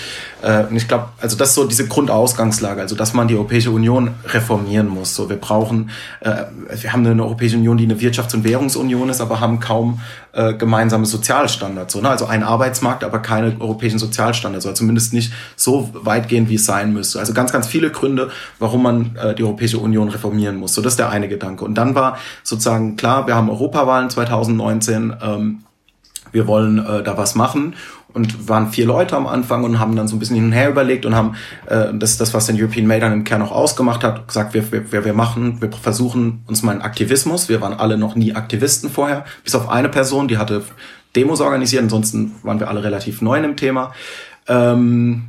[0.41, 3.71] Äh, und ich glaube, also das ist so diese Grundausgangslage, also dass man die Europäische
[3.71, 5.15] Union reformieren muss.
[5.15, 5.91] So, wir brauchen,
[6.21, 6.43] äh,
[6.81, 9.99] wir haben eine Europäische Union, die eine Wirtschafts- und Währungsunion ist, aber haben kaum
[10.33, 11.93] äh, gemeinsame Sozialstandards.
[11.93, 12.09] So, ne?
[12.09, 16.91] Also ein Arbeitsmarkt, aber keine europäischen Sozialstandards, oder zumindest nicht so weitgehend, wie es sein
[16.91, 17.19] müsste.
[17.19, 20.73] Also ganz, ganz viele Gründe, warum man äh, die Europäische Union reformieren muss.
[20.73, 21.63] So, das ist der eine Gedanke.
[21.63, 25.15] Und dann war sozusagen klar, wir haben Europawahlen 2019.
[25.21, 25.63] Ähm,
[26.31, 27.75] wir wollen äh, da was machen
[28.13, 30.69] und waren vier Leute am Anfang und haben dann so ein bisschen hin und her
[30.69, 31.35] überlegt und haben
[31.65, 34.53] äh, das ist das, was den European May dann im Kern auch ausgemacht hat, gesagt,
[34.53, 37.49] wir, wir, wir machen, wir versuchen uns mal einen Aktivismus.
[37.49, 40.63] Wir waren alle noch nie Aktivisten vorher, bis auf eine Person, die hatte
[41.15, 43.93] Demos organisiert, ansonsten waren wir alle relativ neu in dem Thema.
[44.47, 45.27] Ähm,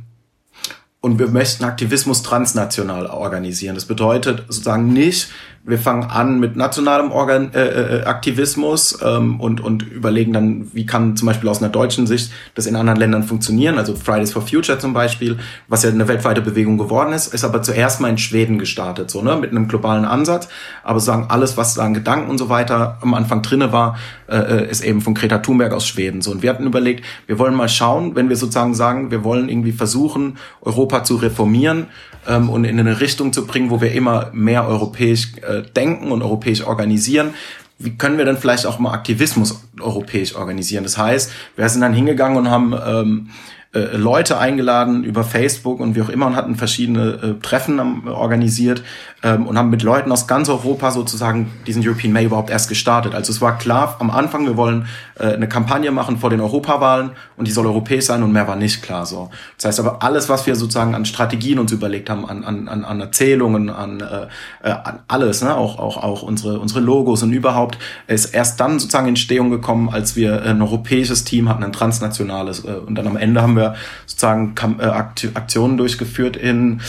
[1.01, 3.75] und wir möchten Aktivismus transnational organisieren.
[3.75, 5.29] Das bedeutet sozusagen nicht,
[5.67, 10.85] wir fangen an mit nationalem Organ äh, äh, Aktivismus ähm, und, und überlegen dann, wie
[10.85, 13.79] kann zum Beispiel aus einer deutschen Sicht das in anderen Ländern funktionieren.
[13.79, 15.37] Also Fridays for Future zum Beispiel,
[15.67, 19.23] was ja eine weltweite Bewegung geworden ist, ist aber zuerst mal in Schweden gestartet, so
[19.23, 20.49] ne, mit einem globalen Ansatz.
[20.83, 23.97] Aber sagen alles, was da an Gedanken und so weiter am Anfang drinne war,
[24.27, 26.21] äh, äh, ist eben von Greta Thunberg aus Schweden.
[26.21, 29.49] So und wir hatten überlegt, wir wollen mal schauen, wenn wir sozusagen sagen, wir wollen
[29.49, 31.87] irgendwie versuchen, Europa zu reformieren
[32.27, 36.21] ähm, und in eine Richtung zu bringen, wo wir immer mehr europäisch äh, denken und
[36.21, 37.33] europäisch organisieren.
[37.77, 40.83] Wie können wir denn vielleicht auch mal Aktivismus europäisch organisieren?
[40.83, 43.29] Das heißt, wir sind dann hingegangen und haben ähm,
[43.75, 48.07] äh, Leute eingeladen über Facebook und wie auch immer und hatten verschiedene äh, Treffen ähm,
[48.07, 48.81] organisiert
[49.21, 53.13] ähm, und haben mit Leuten aus ganz Europa sozusagen diesen European May überhaupt erst gestartet.
[53.13, 54.85] Also es war klar am Anfang, wir wollen
[55.19, 58.55] äh, eine Kampagne machen vor den Europawahlen und die soll europäisch sein und mehr war
[58.55, 59.29] nicht klar so.
[59.57, 62.99] Das heißt aber alles, was wir sozusagen an Strategien uns überlegt haben, an, an, an
[63.01, 65.53] Erzählungen, an, äh, an alles, ne?
[65.55, 70.15] auch, auch, auch unsere, unsere Logos und überhaupt, ist erst dann sozusagen Entstehung gekommen, als
[70.15, 73.64] wir ein europäisches Team hatten, ein transnationales äh, und dann am Ende haben wir
[74.05, 76.81] sozusagen äh, Aktionen durchgeführt in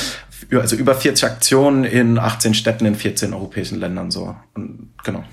[0.52, 4.36] also über 40 Aktionen in 18 Städten in 14 europäischen Ländern so.
[4.54, 5.24] Und genau.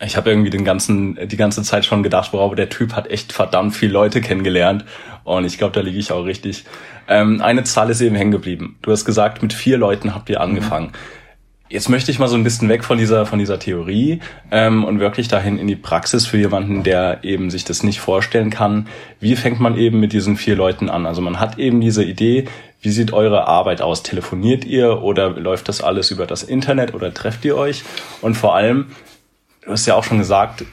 [0.00, 3.32] Ich habe irgendwie den ganzen, die ganze Zeit schon gedacht, wow, der Typ hat echt
[3.32, 4.84] verdammt viele Leute kennengelernt.
[5.22, 6.64] Und ich glaube, da liege ich auch richtig.
[7.08, 8.78] Ähm, eine Zahl ist eben hängen geblieben.
[8.82, 10.88] Du hast gesagt, mit vier Leuten habt ihr angefangen.
[10.88, 11.21] Mhm.
[11.72, 14.20] Jetzt möchte ich mal so ein bisschen weg von dieser, von dieser Theorie
[14.50, 18.50] ähm, und wirklich dahin in die Praxis für jemanden, der eben sich das nicht vorstellen
[18.50, 18.88] kann.
[19.20, 21.06] Wie fängt man eben mit diesen vier Leuten an?
[21.06, 22.44] Also man hat eben diese Idee,
[22.82, 24.02] wie sieht eure Arbeit aus?
[24.02, 27.84] Telefoniert ihr oder läuft das alles über das Internet oder trefft ihr euch?
[28.20, 28.88] Und vor allem,
[29.64, 30.66] du hast ja auch schon gesagt,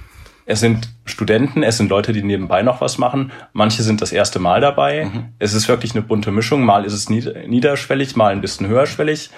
[0.45, 3.31] es sind Studenten, es sind Leute, die nebenbei noch was machen.
[3.53, 5.05] Manche sind das erste Mal dabei.
[5.05, 5.25] Mhm.
[5.39, 6.65] Es ist wirklich eine bunte Mischung.
[6.65, 9.29] Mal ist es niederschwellig, mal ein bisschen höherschwellig.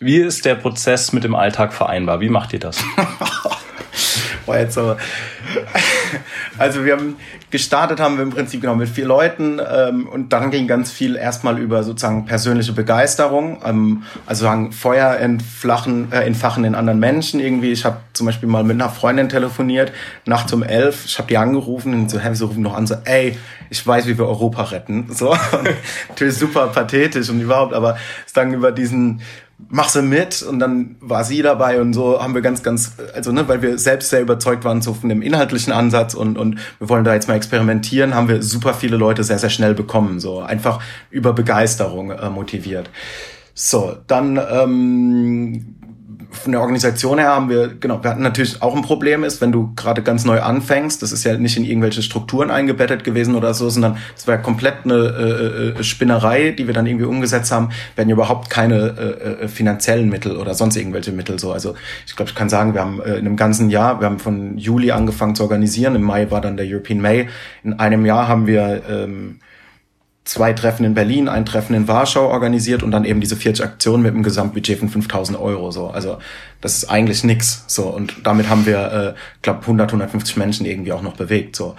[0.00, 2.20] Wie ist der Prozess mit dem Alltag vereinbar?
[2.20, 2.78] Wie macht ihr das?
[4.46, 4.96] Boah, jetzt aber.
[6.56, 7.16] Also wir haben
[7.50, 11.16] gestartet haben wir im Prinzip genau mit vier Leuten ähm, und dann ging ganz viel
[11.16, 17.40] erstmal über sozusagen persönliche Begeisterung, ähm, also sagen Feuer entflachen, äh, entfachen in anderen Menschen
[17.40, 17.72] irgendwie.
[17.72, 19.92] Ich habe zum Beispiel mal mit einer Freundin telefoniert
[20.26, 21.06] nachts um elf.
[21.06, 23.36] Ich habe die angerufen und so, hey, sie rufen noch an so, ey,
[23.68, 25.08] ich weiß, wie wir Europa retten.
[25.10, 25.36] So
[26.08, 29.22] natürlich super pathetisch und überhaupt, aber es dann über diesen
[29.68, 33.32] mach sie mit und dann war sie dabei und so haben wir ganz, ganz, also
[33.32, 36.88] ne, weil wir selbst sehr überzeugt waren so von dem inhaltlichen Ansatz und, und wir
[36.88, 40.40] wollen da jetzt mal experimentieren, haben wir super viele Leute sehr, sehr schnell bekommen, so
[40.40, 40.80] einfach
[41.10, 42.88] über Begeisterung äh, motiviert.
[43.54, 45.77] So, dann ähm,
[46.30, 49.50] von der Organisation her haben wir, genau, wir hatten natürlich auch ein Problem ist, wenn
[49.50, 53.54] du gerade ganz neu anfängst, das ist ja nicht in irgendwelche Strukturen eingebettet gewesen oder
[53.54, 57.70] so, sondern es war komplett eine äh, äh, Spinnerei, die wir dann irgendwie umgesetzt haben,
[57.96, 61.52] werden überhaupt keine äh, äh, finanziellen Mittel oder sonst irgendwelche Mittel so.
[61.52, 61.74] Also
[62.06, 64.58] ich glaube, ich kann sagen, wir haben äh, in einem ganzen Jahr, wir haben von
[64.58, 67.28] Juli angefangen zu organisieren, im Mai war dann der European May,
[67.64, 69.40] in einem Jahr haben wir ähm,
[70.28, 74.02] zwei Treffen in Berlin, ein Treffen in Warschau organisiert und dann eben diese 40 Aktionen
[74.02, 75.70] mit einem Gesamtbudget von 5000 Euro.
[75.70, 76.18] So, also
[76.60, 77.64] das ist eigentlich nix.
[77.66, 81.56] So und damit haben wir, äh, glaube 100, 150 Menschen irgendwie auch noch bewegt.
[81.56, 81.76] So,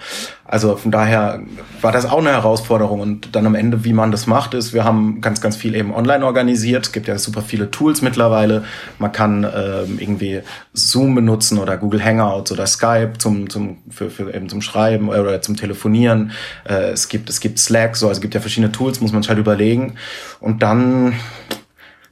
[0.50, 1.44] also von daher
[1.80, 4.82] war das auch eine Herausforderung und dann am Ende, wie man das macht, ist, wir
[4.82, 6.86] haben ganz, ganz viel eben online organisiert.
[6.86, 8.64] Es gibt ja super viele Tools mittlerweile.
[8.98, 10.40] Man kann äh, irgendwie
[10.72, 15.40] Zoom benutzen oder Google Hangouts oder Skype zum, zum für, für eben zum Schreiben oder
[15.40, 16.32] zum Telefonieren.
[16.68, 19.22] Äh, es gibt es gibt Slack, so also es gibt ja verschiedene Tools, muss man
[19.22, 19.94] sich halt überlegen
[20.40, 21.14] und dann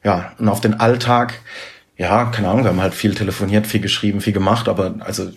[0.05, 1.35] ja und auf den Alltag
[1.97, 5.33] ja, keine Ahnung, wir haben halt viel telefoniert, viel geschrieben, viel gemacht, aber also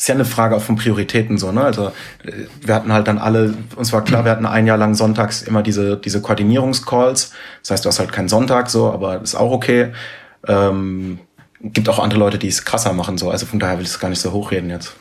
[0.00, 1.62] ist ja eine Frage auch von Prioritäten so, ne?
[1.62, 1.88] Also
[2.24, 5.42] äh, wir hatten halt dann alle, uns war klar, wir hatten ein Jahr lang sonntags
[5.42, 7.34] immer diese diese Koordinierungscalls.
[7.60, 9.92] Das heißt, du hast halt keinen Sonntag so, aber ist auch okay.
[10.48, 11.18] Ähm,
[11.62, 13.30] gibt auch andere Leute, die es krasser machen so.
[13.30, 14.96] Also von daher will ich es gar nicht so hochreden jetzt.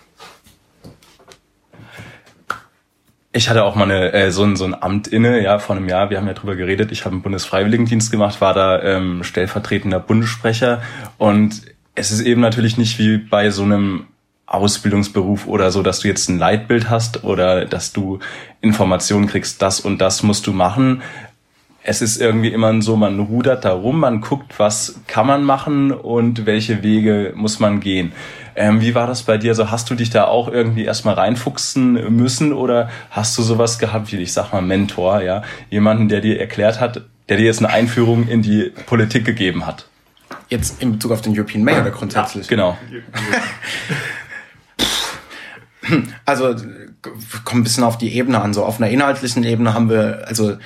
[3.31, 5.87] Ich hatte auch mal eine, äh, so, ein, so ein Amt inne, ja, vor einem
[5.87, 10.01] Jahr, wir haben ja drüber geredet, ich habe einen Bundesfreiwilligendienst gemacht, war da ähm, stellvertretender
[10.01, 10.81] Bundessprecher
[11.17, 11.61] und
[11.95, 14.07] es ist eben natürlich nicht wie bei so einem
[14.49, 18.19] Ausbildungsberuf oder so, dass du jetzt ein Leitbild hast oder dass du
[18.61, 21.01] Informationen kriegst, das und das musst du machen.
[21.83, 25.91] Es ist irgendwie immer so, man rudert da rum, man guckt, was kann man machen
[25.91, 28.11] und welche Wege muss man gehen.
[28.55, 29.51] Ähm, wie war das bei dir?
[29.51, 34.11] Also hast du dich da auch irgendwie erstmal reinfuchsen müssen oder hast du sowas gehabt
[34.11, 35.43] wie, ich sag mal, Mentor, ja?
[35.69, 39.87] Jemanden, der dir erklärt hat, der dir jetzt eine Einführung in die Politik gegeben hat?
[40.49, 42.49] Jetzt in Bezug auf den European Mayor oder grundsätzlich?
[42.49, 42.77] Ja, genau.
[46.25, 46.55] Also
[47.43, 48.53] kommt ein bisschen auf die Ebene an.
[48.53, 50.57] So auf einer inhaltlichen Ebene haben wir, also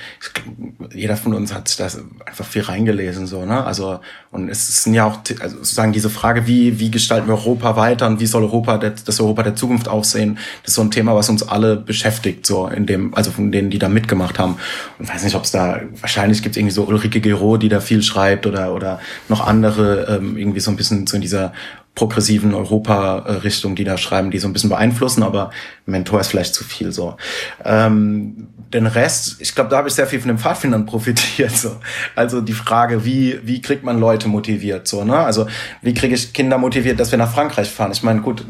[0.92, 1.88] jeder von uns hat da
[2.26, 3.64] einfach viel reingelesen, so, ne?
[3.64, 4.00] Also,
[4.30, 8.06] und es sind ja auch, also sozusagen diese Frage, wie, wie gestalten wir Europa weiter
[8.06, 11.28] und wie soll Europa, das Europa der Zukunft aussehen, das ist so ein Thema, was
[11.28, 14.56] uns alle beschäftigt, so in dem, also von denen, die da mitgemacht haben.
[14.98, 17.80] Und weiß nicht, ob es da, wahrscheinlich gibt es irgendwie so Ulrike Gero, die da
[17.80, 21.52] viel schreibt oder, oder noch andere, ähm, irgendwie so ein bisschen so in dieser
[21.94, 25.50] progressiven Europa-Richtung, die da schreiben, die so ein bisschen beeinflussen, aber
[25.86, 27.16] Mentor ist vielleicht zu viel so.
[27.64, 31.52] Ähm, den Rest, ich glaube, da habe ich sehr viel von den Pfadfindern profitiert.
[31.52, 31.76] So.
[32.16, 34.88] Also die Frage, wie, wie kriegt man Leute motiviert?
[34.88, 35.16] So, ne?
[35.16, 35.46] Also
[35.82, 37.92] wie kriege ich Kinder motiviert, dass wir nach Frankreich fahren?
[37.92, 38.44] Ich meine, gut,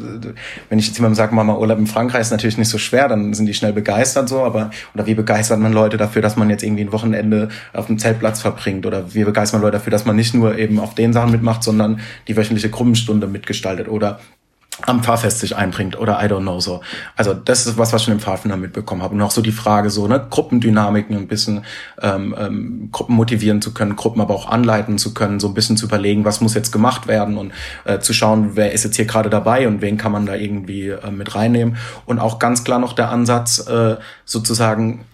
[0.68, 3.35] wenn ich jetzt jemandem sage, Mama, Urlaub in Frankreich ist natürlich nicht so schwer, dann
[3.35, 6.62] sind die schnell begeistert so, aber oder wie begeistert man Leute dafür, dass man jetzt
[6.62, 8.87] irgendwie ein Wochenende auf dem Zeltplatz verbringt?
[8.87, 11.62] Oder wie begeistert man Leute dafür, dass man nicht nur eben auf den Sachen mitmacht,
[11.62, 14.20] sondern die wöchentliche Gruppenstunde mitgestaltet oder
[14.83, 16.81] am Fahrfest sich einbringt oder I don't know so.
[17.16, 19.14] Also das ist was, was ich schon im Pfadfinder mitbekommen habe.
[19.14, 21.64] Und auch so die Frage so, ne, Gruppendynamiken ein bisschen
[22.03, 25.77] ähm, ähm, Gruppen motivieren zu können, Gruppen aber auch anleiten zu können, so ein bisschen
[25.77, 27.53] zu überlegen, was muss jetzt gemacht werden und
[27.85, 30.89] äh, zu schauen, wer ist jetzt hier gerade dabei und wen kann man da irgendwie
[30.89, 31.77] äh, mit reinnehmen.
[32.05, 35.05] Und auch ganz klar noch der Ansatz, äh, sozusagen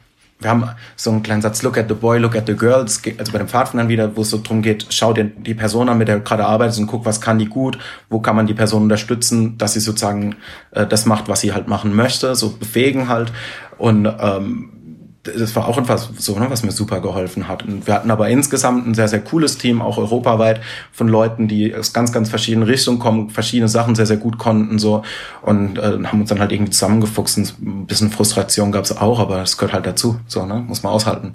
[0.41, 3.01] wir haben so einen kleinen Satz, look at the boy, look at the girl, also
[3.33, 6.09] bei den Pfadfindern wieder, wo es so drum geht, schau dir die Person an, mit
[6.09, 7.79] der du gerade arbeitest und guck, was kann die gut,
[8.09, 10.37] wo kann man die Person unterstützen, dass sie sozusagen
[10.73, 13.33] äh, das macht, was sie halt machen möchte, so befähigen halt.
[13.79, 14.80] Und ähm,
[15.23, 17.63] das war auch etwas so, ne, was mir super geholfen hat.
[17.63, 20.61] Und wir hatten aber insgesamt ein sehr, sehr cooles Team, auch europaweit,
[20.93, 24.79] von Leuten, die aus ganz, ganz verschiedenen Richtungen kommen, verschiedene Sachen sehr, sehr gut konnten,
[24.79, 25.03] so.
[25.43, 27.37] Und äh, haben uns dann halt irgendwie zusammengefuchst.
[27.39, 30.93] Ein bisschen Frustration gab es auch, aber es gehört halt dazu, so, ne, muss man
[30.93, 31.35] aushalten.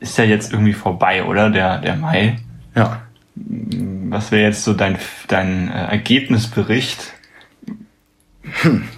[0.00, 1.50] Ist ja jetzt irgendwie vorbei, oder?
[1.50, 2.40] Der, der Mai.
[2.74, 3.02] Ja.
[3.34, 7.12] Was wäre jetzt so dein, dein äh, Ergebnisbericht?
[8.42, 8.88] Hm.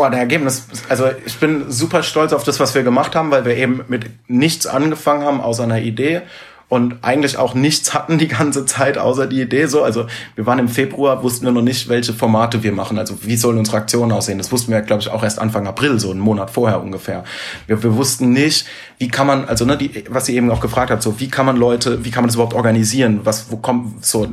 [0.00, 3.44] Oh, der Ergebnis, also ich bin super stolz auf das, was wir gemacht haben, weil
[3.44, 6.22] wir eben mit nichts angefangen haben, außer einer Idee
[6.68, 9.82] und eigentlich auch nichts hatten die ganze Zeit außer die Idee so.
[9.82, 12.98] Also wir waren im Februar, wussten wir noch nicht, welche Formate wir machen.
[12.98, 14.36] Also wie sollen unsere Aktionen aussehen?
[14.36, 17.24] Das wussten wir, glaube ich, auch erst Anfang April, so einen Monat vorher ungefähr.
[17.66, 18.66] Wir, wir wussten nicht,
[18.98, 21.46] wie kann man, also ne, die, was sie eben auch gefragt hat, so wie kann
[21.46, 23.20] man Leute, wie kann man das überhaupt organisieren?
[23.24, 24.28] Was, wo kommt so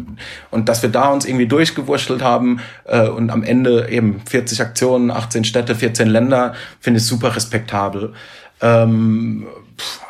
[0.52, 5.10] und dass wir da uns irgendwie durchgewurschtelt haben äh, und am Ende eben 40 Aktionen,
[5.10, 8.14] 18 Städte, 14 Länder, finde ich super respektabel.
[8.62, 9.46] Ähm,
[9.78, 10.02] pff,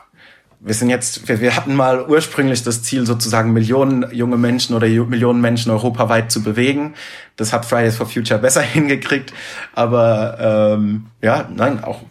[0.66, 4.88] wir sind jetzt, wir, wir hatten mal ursprünglich das Ziel, sozusagen Millionen junge Menschen oder
[4.88, 6.96] Millionen Menschen europaweit zu bewegen.
[7.36, 9.32] Das hat Fridays for Future besser hingekriegt.
[9.74, 12.02] Aber ähm, ja, nein, auch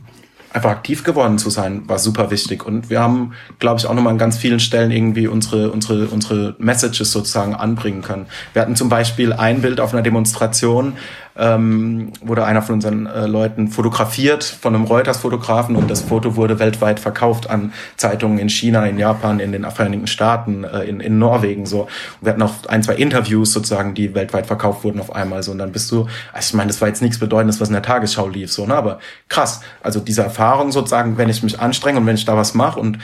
[0.53, 2.65] einfach aktiv geworden zu sein, war super wichtig.
[2.65, 6.55] Und wir haben, glaube ich, auch nochmal an ganz vielen Stellen irgendwie unsere, unsere, unsere
[6.59, 8.27] Messages sozusagen anbringen können.
[8.53, 10.93] Wir hatten zum Beispiel ein Bild auf einer Demonstration,
[11.37, 16.59] ähm, wurde einer von unseren äh, Leuten fotografiert von einem Reuters-Fotografen und das Foto wurde
[16.59, 21.19] weltweit verkauft an Zeitungen in China, in Japan, in den Vereinigten Staaten, äh, in, in
[21.19, 21.83] Norwegen so.
[21.83, 21.89] Und
[22.23, 25.53] wir hatten auch ein, zwei Interviews sozusagen, die weltweit verkauft wurden auf einmal so.
[25.53, 27.83] Und dann bist du, also ich meine, das war jetzt nichts Bedeutendes, was in der
[27.83, 28.75] Tagesschau lief, so, ne?
[28.75, 29.61] Aber krass.
[29.83, 32.99] Also diese Erfahrung sozusagen, wenn ich mich anstrenge und wenn ich da was mache und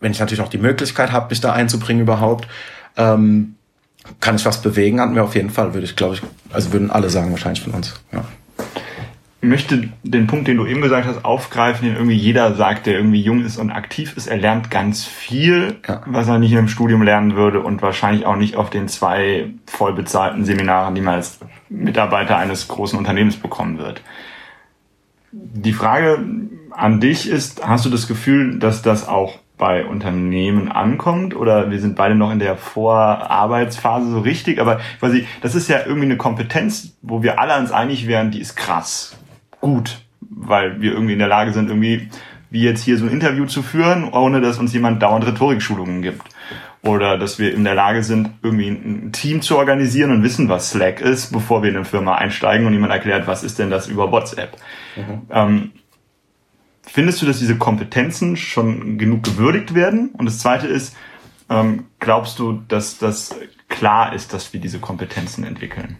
[0.00, 2.48] wenn ich natürlich auch die Möglichkeit habe, mich da einzubringen überhaupt,
[2.96, 3.55] ähm,
[4.20, 6.90] kann ich was bewegen, hatten wir auf jeden Fall, würde ich, glaube ich, also würden
[6.90, 7.94] alle sagen wahrscheinlich von uns.
[8.12, 8.24] Ja.
[9.42, 12.94] Ich möchte den Punkt, den du eben gesagt hast, aufgreifen, den irgendwie jeder sagt, der
[12.94, 14.26] irgendwie jung ist und aktiv ist.
[14.26, 16.00] Er lernt ganz viel, ja.
[16.06, 19.50] was er nicht in einem Studium lernen würde und wahrscheinlich auch nicht auf den zwei
[19.66, 21.38] voll bezahlten Seminaren, die man als
[21.68, 24.02] Mitarbeiter eines großen Unternehmens bekommen wird.
[25.30, 26.24] Die Frage
[26.70, 31.80] an dich ist, hast du das Gefühl, dass das auch bei Unternehmen ankommt oder wir
[31.80, 36.16] sind beide noch in der Vorarbeitsphase so richtig, aber quasi, das ist ja irgendwie eine
[36.16, 39.16] Kompetenz, wo wir alle uns einig wären, die ist krass,
[39.60, 42.10] gut, weil wir irgendwie in der Lage sind, irgendwie
[42.50, 46.22] wie jetzt hier so ein Interview zu führen, ohne dass uns jemand dauernd Rhetorikschulungen gibt.
[46.82, 50.70] Oder dass wir in der Lage sind, irgendwie ein Team zu organisieren und wissen, was
[50.70, 53.88] Slack ist, bevor wir in eine Firma einsteigen und jemand erklärt, was ist denn das
[53.88, 54.56] über WhatsApp.
[54.94, 55.22] Mhm.
[55.30, 55.70] Ähm,
[56.86, 60.10] Findest du, dass diese Kompetenzen schon genug gewürdigt werden?
[60.10, 60.94] Und das Zweite ist,
[61.50, 63.34] ähm, glaubst du, dass das
[63.68, 65.98] klar ist, dass wir diese Kompetenzen entwickeln?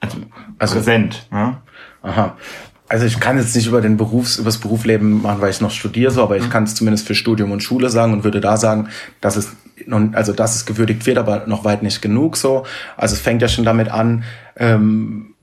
[0.00, 0.18] Also,
[0.58, 1.28] also präsent.
[1.30, 1.62] Ja?
[2.02, 2.36] Aha.
[2.88, 5.72] Also ich kann jetzt nicht über den Berufs, über das Berufsleben machen, weil ich noch
[5.72, 6.50] studiere, so, aber ich mhm.
[6.50, 8.88] kann es zumindest für Studium und Schule sagen und würde da sagen,
[9.20, 9.56] dass es
[9.86, 12.64] noch, also dass es gewürdigt wird, aber noch weit nicht genug so.
[12.96, 14.24] Also es fängt ja schon damit an,
[14.56, 15.34] ähm,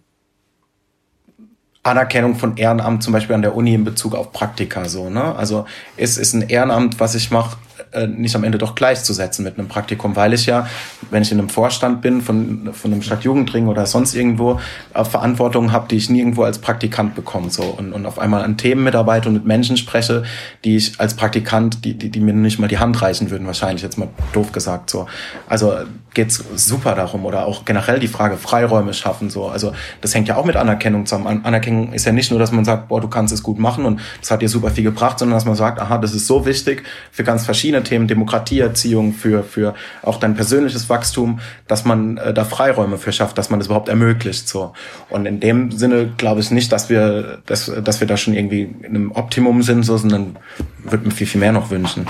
[1.84, 5.10] Anerkennung von Ehrenamt zum Beispiel an der Uni in Bezug auf Praktika so.
[5.10, 5.36] Ne?
[5.36, 5.66] Also
[5.98, 7.58] es ist ein Ehrenamt, was ich mache,
[7.92, 10.68] äh, nicht am Ende doch gleichzusetzen mit einem Praktikum, weil ich ja,
[11.12, 14.60] wenn ich in einem Vorstand bin von, von einem Stadtjugendring oder sonst irgendwo,
[14.94, 17.50] äh, Verantwortung habe, die ich nirgendwo als Praktikant bekomme.
[17.50, 17.64] So.
[17.64, 20.24] Und, und auf einmal an Themen mitarbeite und mit Menschen spreche,
[20.64, 23.84] die ich als Praktikant, die, die, die mir nicht mal die Hand reichen würden, wahrscheinlich
[23.84, 24.90] jetzt mal doof gesagt.
[24.90, 25.08] so.
[25.48, 25.74] Also
[26.14, 27.26] geht's super darum.
[27.26, 29.30] Oder auch generell die Frage Freiräume schaffen.
[29.30, 29.48] so.
[29.48, 31.44] Also das hängt ja auch mit Anerkennung zusammen.
[31.44, 34.00] Anerkennung ist ja nicht nur, dass man sagt, boah, du kannst es gut machen und
[34.20, 36.84] das hat dir super viel gebracht, sondern dass man sagt, aha, das ist so wichtig
[37.12, 42.44] für ganz verschiedene Themen, Demokratieerziehung, für, für auch dein persönliches Wachstum, dass man äh, da
[42.44, 44.48] Freiräume für schafft, dass man das überhaupt ermöglicht.
[44.48, 44.74] So.
[45.10, 48.64] Und in dem Sinne glaube ich nicht, dass wir, dass, dass wir da schon irgendwie
[48.64, 50.38] in einem Optimum sind, so, sondern
[50.84, 52.06] würde mir viel, viel mehr noch wünschen.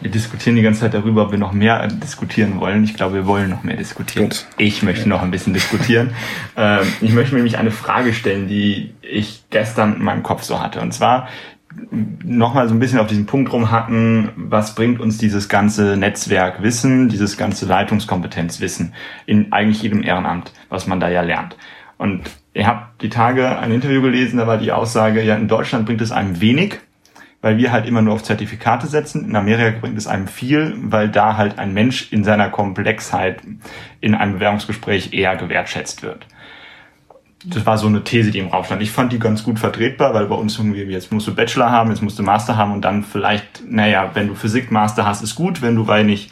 [0.00, 2.84] Wir diskutieren die ganze Zeit darüber, ob wir noch mehr diskutieren wollen.
[2.84, 4.28] Ich glaube, wir wollen noch mehr diskutieren.
[4.28, 4.46] Gut.
[4.56, 6.10] Ich möchte noch ein bisschen diskutieren.
[6.56, 10.80] Ähm, ich möchte nämlich eine Frage stellen, die ich gestern in meinem Kopf so hatte.
[10.80, 11.28] Und zwar,
[12.24, 17.36] nochmal so ein bisschen auf diesen Punkt rumhacken, was bringt uns dieses ganze Netzwerkwissen, dieses
[17.36, 18.94] ganze Leitungskompetenzwissen
[19.26, 21.56] in eigentlich jedem Ehrenamt, was man da ja lernt.
[21.98, 22.22] Und
[22.54, 26.00] ihr habt die Tage ein Interview gelesen, da war die Aussage, ja, in Deutschland bringt
[26.00, 26.80] es einem wenig,
[27.40, 29.24] weil wir halt immer nur auf Zertifikate setzen.
[29.24, 33.42] In Amerika bringt es einem viel, weil da halt ein Mensch in seiner Komplexheit
[34.00, 36.26] in einem Bewerbungsgespräch eher gewertschätzt wird
[37.44, 38.82] das war so eine These, die im Raum stand.
[38.82, 41.90] Ich fand die ganz gut vertretbar, weil bei uns irgendwie, jetzt musst du Bachelor haben,
[41.90, 45.34] jetzt musst du Master haben und dann vielleicht, naja, wenn du Physik Master hast, ist
[45.34, 46.30] gut, wenn du, weil nicht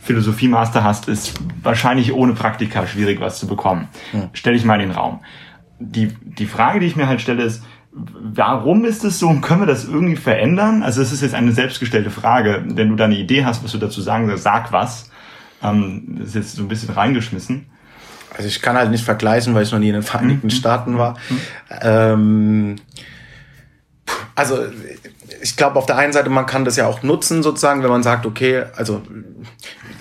[0.00, 3.88] Philosophie Master hast, ist wahrscheinlich ohne Praktika schwierig, was zu bekommen.
[4.10, 4.30] Hm.
[4.32, 5.20] Stelle ich mal in den Raum.
[5.78, 7.62] Die, die Frage, die ich mir halt stelle, ist,
[7.92, 10.82] warum ist es so und können wir das irgendwie verändern?
[10.82, 12.64] Also es ist jetzt eine selbstgestellte Frage.
[12.66, 15.10] Wenn du da eine Idee hast, was du dazu sagen sollst, sag was.
[15.62, 17.66] Ähm, das ist jetzt so ein bisschen reingeschmissen.
[18.34, 20.50] Also ich kann halt nicht vergleichen, weil ich noch nie in den Vereinigten mhm.
[20.50, 21.16] Staaten war.
[21.28, 21.40] Mhm.
[21.82, 22.76] Ähm,
[24.34, 24.58] also
[25.42, 28.02] ich glaube auf der einen Seite, man kann das ja auch nutzen sozusagen, wenn man
[28.02, 29.02] sagt, okay, also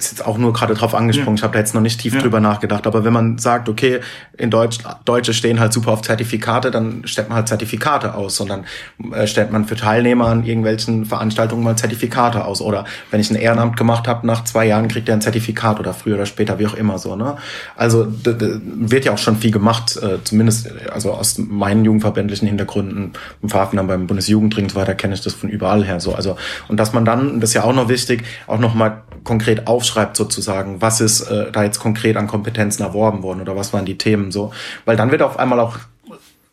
[0.06, 1.42] ist jetzt auch nur gerade drauf angesprungen, ja.
[1.42, 2.22] ich habe da jetzt noch nicht tief ja.
[2.22, 4.00] drüber nachgedacht, aber wenn man sagt, okay,
[4.38, 8.66] in Deutsch, Deutsche stehen halt super auf Zertifikate, dann stellt man halt Zertifikate aus, sondern
[9.14, 12.62] äh, stellt man für Teilnehmer an irgendwelchen Veranstaltungen mal Zertifikate aus.
[12.62, 15.94] Oder wenn ich ein Ehrenamt gemacht habe, nach zwei Jahren kriegt er ein Zertifikat oder
[15.94, 17.16] früher oder später, wie auch immer so.
[17.16, 17.36] Ne?
[17.76, 23.50] Also wird ja auch schon viel gemacht, äh, zumindest also aus meinen jugendverbändlichen Hintergründen, im
[23.50, 26.16] Pfadfinder beim Bundesjugendring und so weiter kenne ich das von überall her so.
[26.16, 26.38] Also
[26.68, 29.91] und dass man dann, das ist ja auch noch wichtig, auch noch mal konkret aufschreibt
[30.14, 33.98] sozusagen, was ist äh, da jetzt konkret an Kompetenzen erworben worden oder was waren die
[33.98, 34.52] Themen so,
[34.86, 35.78] weil dann wird auf einmal auch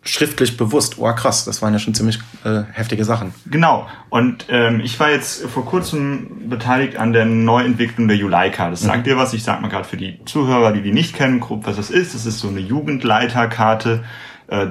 [0.02, 3.34] schriftlich bewusst, oh krass, das waren ja schon ziemlich äh, heftige Sachen.
[3.46, 3.86] Genau.
[4.08, 8.70] Und ähm, ich war jetzt vor kurzem beteiligt an der Neuentwicklung der Juleika.
[8.70, 9.02] Das sagt mhm.
[9.04, 9.34] dir was.
[9.34, 12.14] Ich sag mal gerade für die Zuhörer, die die nicht kennen, grob was das ist.
[12.14, 14.04] Das ist so eine Jugendleiterkarte,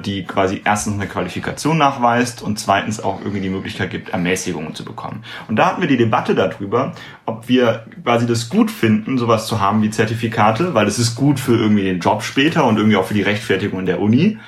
[0.04, 4.84] die quasi erstens eine Qualifikation nachweist und zweitens auch irgendwie die Möglichkeit gibt, Ermäßigungen zu
[4.84, 5.22] bekommen.
[5.46, 6.94] Und da hatten wir die Debatte darüber,
[7.26, 11.38] ob wir quasi das gut finden, sowas zu haben wie Zertifikate, weil es ist gut
[11.38, 14.38] für irgendwie den Job später und irgendwie auch für die Rechtfertigung in der Uni.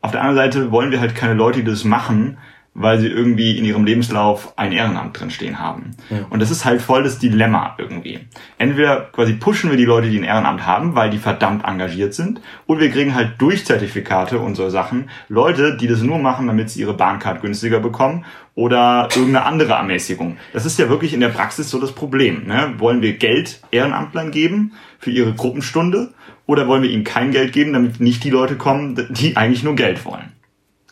[0.00, 2.38] Auf der anderen Seite wollen wir halt keine Leute, die das machen,
[2.80, 5.90] weil sie irgendwie in ihrem Lebenslauf ein Ehrenamt drin stehen haben.
[6.08, 6.26] Ja.
[6.30, 8.20] Und das ist halt voll das Dilemma irgendwie.
[8.58, 12.40] Entweder quasi pushen wir die Leute, die ein Ehrenamt haben, weil die verdammt engagiert sind,
[12.66, 16.70] oder wir kriegen halt durch Zertifikate und so Sachen Leute, die das nur machen, damit
[16.70, 18.24] sie ihre Bahncard günstiger bekommen
[18.54, 20.36] oder irgendeine andere Ermäßigung.
[20.52, 22.46] Das ist ja wirklich in der Praxis so das Problem.
[22.46, 22.74] Ne?
[22.78, 26.12] Wollen wir Geld Ehrenamtlern geben für ihre Gruppenstunde
[26.46, 29.76] oder wollen wir ihnen kein Geld geben, damit nicht die Leute kommen, die eigentlich nur
[29.76, 30.32] Geld wollen?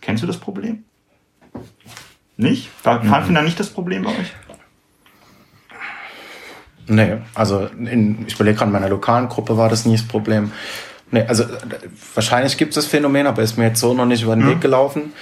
[0.01, 0.85] Kennst du das Problem?
[2.39, 2.71] Nicht?
[2.85, 3.09] War mhm.
[3.09, 4.33] Pfadfinder nicht das Problem bei euch?
[6.87, 10.53] Nee, also in, ich überlege gerade, in meiner lokalen Gruppe war das nie das Problem.
[11.11, 11.45] Nee, also
[12.15, 14.51] wahrscheinlich gibt es das Phänomen, aber ist mir jetzt so noch nicht über den mhm.
[14.51, 15.13] Weg gelaufen.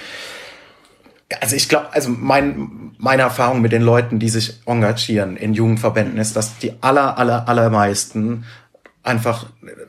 [1.41, 6.19] Also ich glaube, also mein, meine Erfahrung mit den Leuten, die sich engagieren in Jugendverbänden,
[6.19, 8.45] ist, dass die aller, aller, allermeisten
[9.07, 9.45] einfach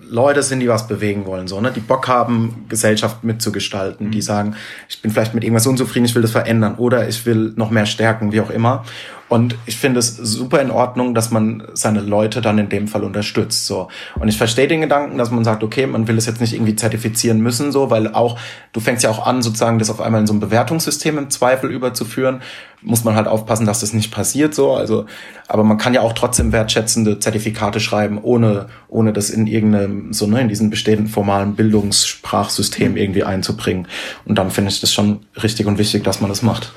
[0.09, 1.73] Leute sind, die was bewegen wollen, so, ne?
[1.73, 4.11] die Bock haben, Gesellschaft mitzugestalten, mhm.
[4.13, 4.57] die sagen,
[4.89, 7.87] ich bin vielleicht mit irgendwas unzufrieden, ich will das verändern oder ich will noch mehr
[7.87, 8.85] stärken, wie auch immer.
[9.29, 13.05] Und ich finde es super in Ordnung, dass man seine Leute dann in dem Fall
[13.05, 13.67] unterstützt.
[13.67, 13.89] So.
[14.19, 16.77] Und ich verstehe den Gedanken, dass man sagt, okay, man will es jetzt nicht irgendwie
[16.77, 18.39] zertifizieren müssen, so, weil auch,
[18.73, 21.71] du fängst ja auch an, sozusagen das auf einmal in so ein Bewertungssystem im Zweifel
[21.71, 22.41] überzuführen.
[22.81, 24.73] Muss man halt aufpassen, dass das nicht passiert, so.
[24.73, 25.07] Also,
[25.47, 30.27] aber man kann ja auch trotzdem wertschätzende Zertifikate schreiben, ohne, ohne das in irgendeinem, so,
[30.27, 33.89] ne, in diesen bestehenden formalen Bildungssprachsystem irgendwie einzubringen.
[34.25, 36.73] Und dann finde ich das schon richtig und wichtig, dass man das macht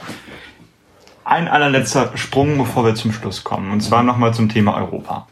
[1.23, 3.71] ein allerletzter Sprung, bevor wir zum Schluss kommen.
[3.71, 5.27] Und zwar nochmal zum Thema Europa.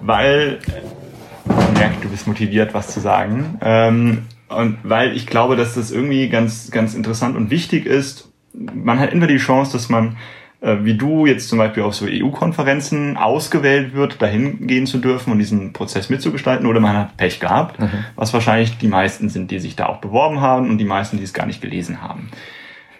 [0.00, 3.58] Weil, ich merke, du bist motiviert, was zu sagen.
[3.62, 8.30] Ähm, und weil ich glaube, dass das irgendwie ganz, ganz interessant und wichtig ist.
[8.52, 10.16] Man hat entweder die Chance, dass man
[10.64, 15.30] äh, wie du jetzt zum Beispiel auf so EU-Konferenzen ausgewählt wird, dahin gehen zu dürfen
[15.30, 17.90] und diesen Prozess mitzugestalten, oder man hat Pech gehabt, mhm.
[18.16, 21.24] was wahrscheinlich die meisten sind, die sich da auch beworben haben und die meisten, die
[21.24, 22.30] es gar nicht gelesen haben.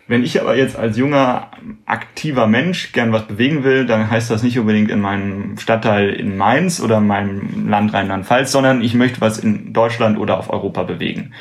[0.06, 1.50] Wenn ich aber jetzt als junger,
[1.86, 6.36] aktiver Mensch gern was bewegen will, dann heißt das nicht unbedingt in meinem Stadtteil in
[6.36, 10.82] Mainz oder in meinem Land Rheinland-Pfalz, sondern ich möchte was in Deutschland oder auf Europa
[10.82, 11.32] bewegen.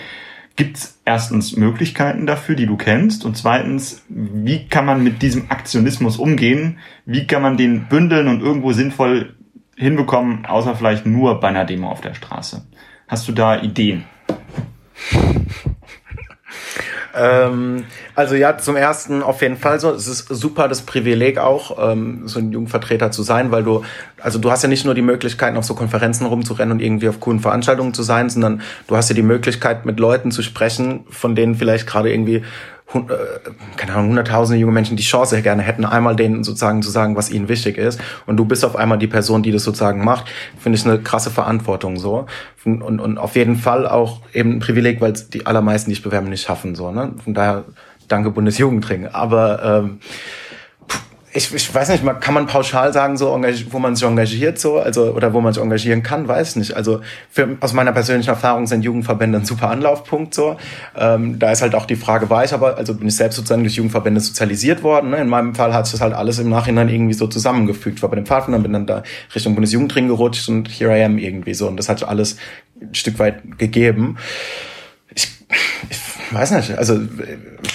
[0.55, 3.25] Gibt es erstens Möglichkeiten dafür, die du kennst?
[3.25, 6.77] Und zweitens, wie kann man mit diesem Aktionismus umgehen?
[7.05, 9.35] Wie kann man den bündeln und irgendwo sinnvoll
[9.75, 12.65] hinbekommen, außer vielleicht nur bei einer Demo auf der Straße?
[13.07, 14.05] Hast du da Ideen?
[17.15, 17.85] Ähm,
[18.15, 19.91] also ja, zum ersten auf jeden Fall so.
[19.91, 23.83] Es ist super das Privileg auch, ähm, so ein Jugendvertreter zu sein, weil du,
[24.19, 27.19] also du hast ja nicht nur die Möglichkeit, auf so Konferenzen rumzurennen und irgendwie auf
[27.19, 31.35] coolen Veranstaltungen zu sein, sondern du hast ja die Möglichkeit, mit Leuten zu sprechen, von
[31.35, 32.43] denen vielleicht gerade irgendwie
[33.77, 37.31] keine Ahnung, hunderttausende junge Menschen die Chance gerne hätten, einmal denen sozusagen zu sagen, was
[37.31, 37.99] ihnen wichtig ist.
[38.25, 40.25] Und du bist auf einmal die Person, die das sozusagen macht.
[40.59, 42.27] Finde ich eine krasse Verantwortung so.
[42.65, 46.03] Und, und, und auf jeden Fall auch eben ein Privileg, weil die allermeisten, die sich
[46.03, 46.75] bewerben, nicht schaffen.
[46.75, 47.13] So, ne?
[47.23, 47.63] Von daher
[48.07, 49.07] danke Bundesjugendring.
[49.07, 49.99] Aber ähm,
[51.35, 53.31] ich, ich weiß nicht, kann man pauschal sagen, so
[53.71, 56.75] wo man sich engagiert, so, also oder wo man sich engagieren kann, weiß nicht.
[56.75, 60.35] Also für, aus meiner persönlichen Erfahrung sind Jugendverbände ein super Anlaufpunkt.
[60.35, 60.57] So,
[60.95, 63.63] ähm, da ist halt auch die Frage, war ich aber, also bin ich selbst sozusagen
[63.63, 65.09] durch Jugendverbände sozialisiert worden.
[65.09, 65.17] Ne?
[65.17, 68.03] In meinem Fall hat sich das halt alles im Nachhinein irgendwie so zusammengefügt.
[68.03, 69.01] War bei dem Pfadfinder, bin dann da
[69.33, 71.67] Richtung Bundesjugendring gerutscht und here I am irgendwie so.
[71.67, 72.37] Und das hat sich alles
[72.79, 74.17] ein Stück weit gegeben.
[75.15, 75.27] Ich,
[75.89, 76.99] ich weiß nicht, also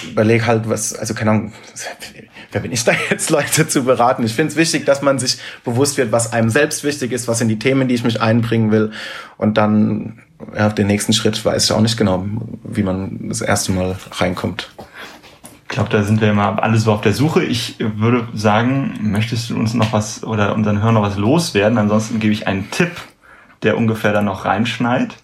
[0.09, 1.53] überleg halt, was, also keine Ahnung
[2.51, 4.23] wer bin ich da jetzt, Leute zu beraten?
[4.23, 7.39] Ich finde es wichtig, dass man sich bewusst wird, was einem selbst wichtig ist, was
[7.39, 8.91] sind die Themen, die ich mich einbringen will.
[9.37, 10.21] Und dann
[10.55, 12.25] ja, auf den nächsten Schritt weiß ich auch nicht genau,
[12.63, 14.69] wie man das erste Mal reinkommt.
[15.63, 17.43] Ich glaube, da sind wir immer alle so auf der Suche.
[17.43, 21.77] Ich würde sagen, möchtest du uns noch was oder unseren Hörern noch was loswerden?
[21.77, 22.89] Ansonsten gebe ich einen Tipp,
[23.61, 25.15] der ungefähr dann noch reinschneit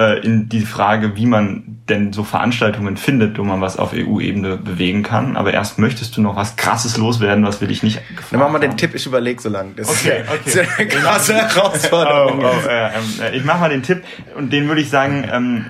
[0.00, 4.56] äh, in die Frage, wie man denn so Veranstaltungen findet, wo man was auf EU-Ebene
[4.56, 5.36] bewegen kann.
[5.36, 8.60] Aber erst möchtest du noch was Krasses loswerden, was will ich nicht Dann machen wir
[8.60, 9.72] den Tipp, ich überlege so lange.
[9.76, 10.40] Das okay, okay.
[10.46, 12.40] ist eine krasse Herausforderung.
[12.42, 14.02] Oh, oh, äh, äh, ich mache mal den Tipp
[14.36, 15.66] und den würde ich sagen, ähm,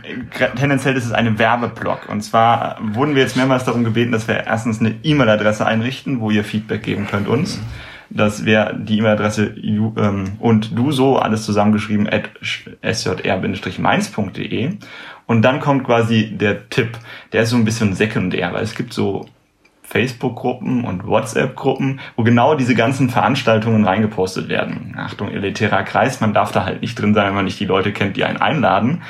[0.56, 2.08] tendenziell ist es eine Werbeblock.
[2.08, 6.30] Und zwar wurden wir jetzt mehrmals darum gebeten, dass wir erstens eine E-Mail-Adresse einrichten, wo
[6.30, 7.56] ihr Feedback geben könnt uns.
[7.56, 7.62] Mhm
[8.10, 12.30] das wäre die E-Mail-Adresse ähm, und du so, alles zusammengeschrieben, at
[12.82, 14.76] sjr-mainz.de.
[15.26, 16.98] Und dann kommt quasi der Tipp,
[17.32, 19.26] der ist so ein bisschen sekundär, weil es gibt so
[19.82, 24.94] Facebook-Gruppen und WhatsApp-Gruppen, wo genau diese ganzen Veranstaltungen reingepostet werden.
[24.96, 27.92] Achtung, elitärer Kreis, man darf da halt nicht drin sein, wenn man nicht die Leute
[27.92, 29.02] kennt, die einen einladen.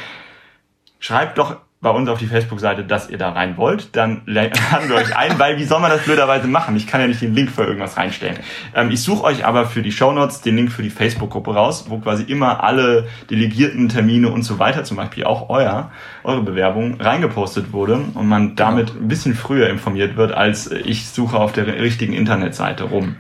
[0.98, 4.52] Schreibt doch bei uns auf die Facebook-Seite, dass ihr da rein wollt, dann laden
[4.88, 6.76] wir euch ein, weil wie soll man das blöderweise machen?
[6.76, 8.36] Ich kann ja nicht den Link für irgendwas reinstellen.
[8.74, 11.98] Ähm, ich suche euch aber für die Shownotes den Link für die Facebook-Gruppe raus, wo
[11.98, 15.90] quasi immer alle delegierten Termine und so weiter, zum Beispiel auch euer,
[16.22, 21.38] eure Bewerbung, reingepostet wurde und man damit ein bisschen früher informiert wird, als ich suche
[21.38, 23.16] auf der richtigen Internetseite rum.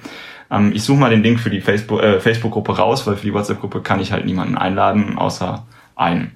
[0.50, 3.32] Ähm, ich suche mal den Link für die Facebook, äh, Facebook-Gruppe raus, weil für die
[3.32, 5.64] WhatsApp-Gruppe kann ich halt niemanden einladen, außer
[5.96, 6.32] einen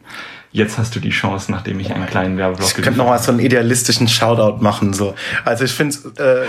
[0.55, 3.33] jetzt hast du die Chance, nachdem ich einen kleinen Werbeblock Ich könnte noch mal so
[3.33, 4.93] einen idealistischen Shoutout machen.
[4.93, 5.15] So.
[5.45, 6.47] Also ich finde äh,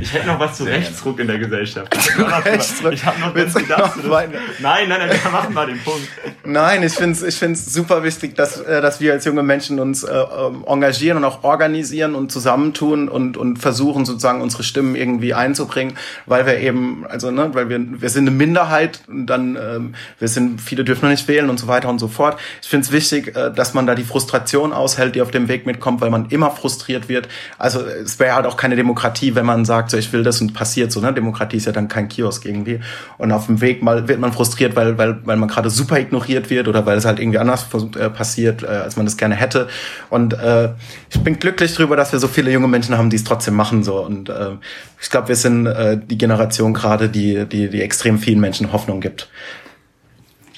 [0.00, 1.92] Ich hätte noch was zu Rechtsruck in der Gesellschaft.
[1.94, 3.96] Ich habe noch ganz gedacht.
[3.96, 4.30] Noch nein,
[4.60, 6.06] nein, nein, wir machen mal den Punkt.
[6.44, 9.78] Nein, ich finde es ich find's super wichtig, dass, äh, dass wir als junge Menschen
[9.78, 14.96] uns äh, ähm, engagieren und auch organisieren und zusammentun und, und versuchen sozusagen unsere Stimmen
[14.96, 15.94] irgendwie einzubringen,
[16.26, 20.26] weil wir eben, also ne, weil wir, wir sind eine Minderheit und dann ähm, wir
[20.26, 22.40] sind, viele dürfen noch nicht wählen und so weiter und so fort.
[22.60, 25.64] Ich finde es wichtig, äh, dass man da die Frustration aushält, die auf dem Weg
[25.64, 27.28] mitkommt, weil man immer frustriert wird.
[27.56, 30.54] Also es wäre halt auch keine Demokratie, wenn man sagt, so ich will das und
[30.54, 31.00] passiert so.
[31.00, 31.12] Ne?
[31.12, 32.80] Demokratie ist ja dann kein Kiosk irgendwie.
[33.18, 36.31] Und auf dem Weg mal wird man frustriert, weil weil weil man gerade super ignoriert
[36.34, 37.66] wird oder weil es halt irgendwie anders
[37.98, 39.68] äh, passiert, äh, als man das gerne hätte.
[40.10, 40.70] Und äh,
[41.10, 43.82] ich bin glücklich darüber, dass wir so viele junge Menschen haben, die es trotzdem machen
[43.82, 44.04] so.
[44.04, 44.52] Und äh,
[45.00, 49.00] ich glaube, wir sind äh, die Generation gerade, die die die extrem vielen Menschen Hoffnung
[49.00, 49.28] gibt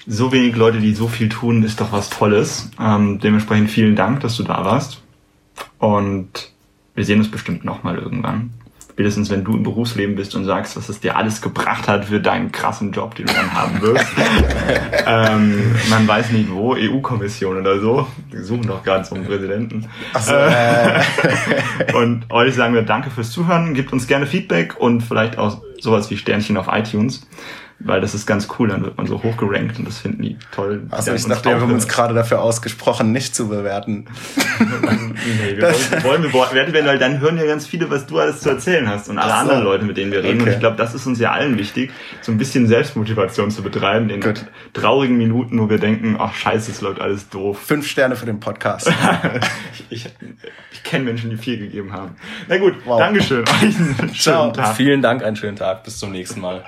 [0.07, 2.71] so wenig Leute, die so viel tun, ist doch was Tolles.
[2.79, 5.03] Ähm, dementsprechend vielen Dank, dass du da warst.
[5.79, 6.53] Und
[6.95, 8.51] wir sehen uns bestimmt nochmal irgendwann.
[8.95, 12.21] Spätestens, wenn du im Berufsleben bist und sagst, was es dir alles gebracht hat für
[12.21, 14.07] deinen krassen Job, den du dann haben wirst.
[15.07, 18.07] ähm, man weiß nicht wo, EU-Kommission oder so.
[18.33, 19.87] Die suchen doch gerade so einen Präsidenten.
[20.21, 21.03] So, äh.
[21.95, 23.75] und euch sagen wir danke fürs Zuhören.
[23.75, 27.27] Gebt uns gerne Feedback und vielleicht auch sowas wie Sternchen auf iTunes
[27.81, 30.87] weil das ist ganz cool, dann wird man so hochgerankt und das finden die toll.
[30.91, 34.07] Also ich dachte, wir haben uns gerade dafür ausgesprochen, nicht zu bewerten.
[34.59, 35.63] nee, wir
[36.03, 38.89] wollen, wollen bewerten werden, weil dann hören ja ganz viele, was du alles zu erzählen
[38.89, 39.39] hast und alle so.
[39.39, 40.41] anderen Leute, mit denen wir reden.
[40.41, 40.51] Okay.
[40.51, 41.91] Und ich glaube, das ist uns ja allen wichtig,
[42.23, 44.47] so ein bisschen Selbstmotivation zu betreiben in Gut.
[44.73, 47.59] traurigen Minuten, wo wir denken, ach scheiße, es läuft alles doof.
[47.61, 48.91] Fünf Sterne für den Podcast.
[49.91, 50.13] ich, ich,
[50.73, 52.15] ich kenne Menschen, die vier gegeben haben.
[52.49, 52.99] Na gut, wow.
[52.99, 53.43] Dankeschön.
[53.43, 54.53] Euch einen schönen Ciao.
[54.53, 54.77] Tag.
[54.77, 55.85] Vielen Dank, einen schönen Tag.
[55.85, 56.65] Bis zum nächsten Mal.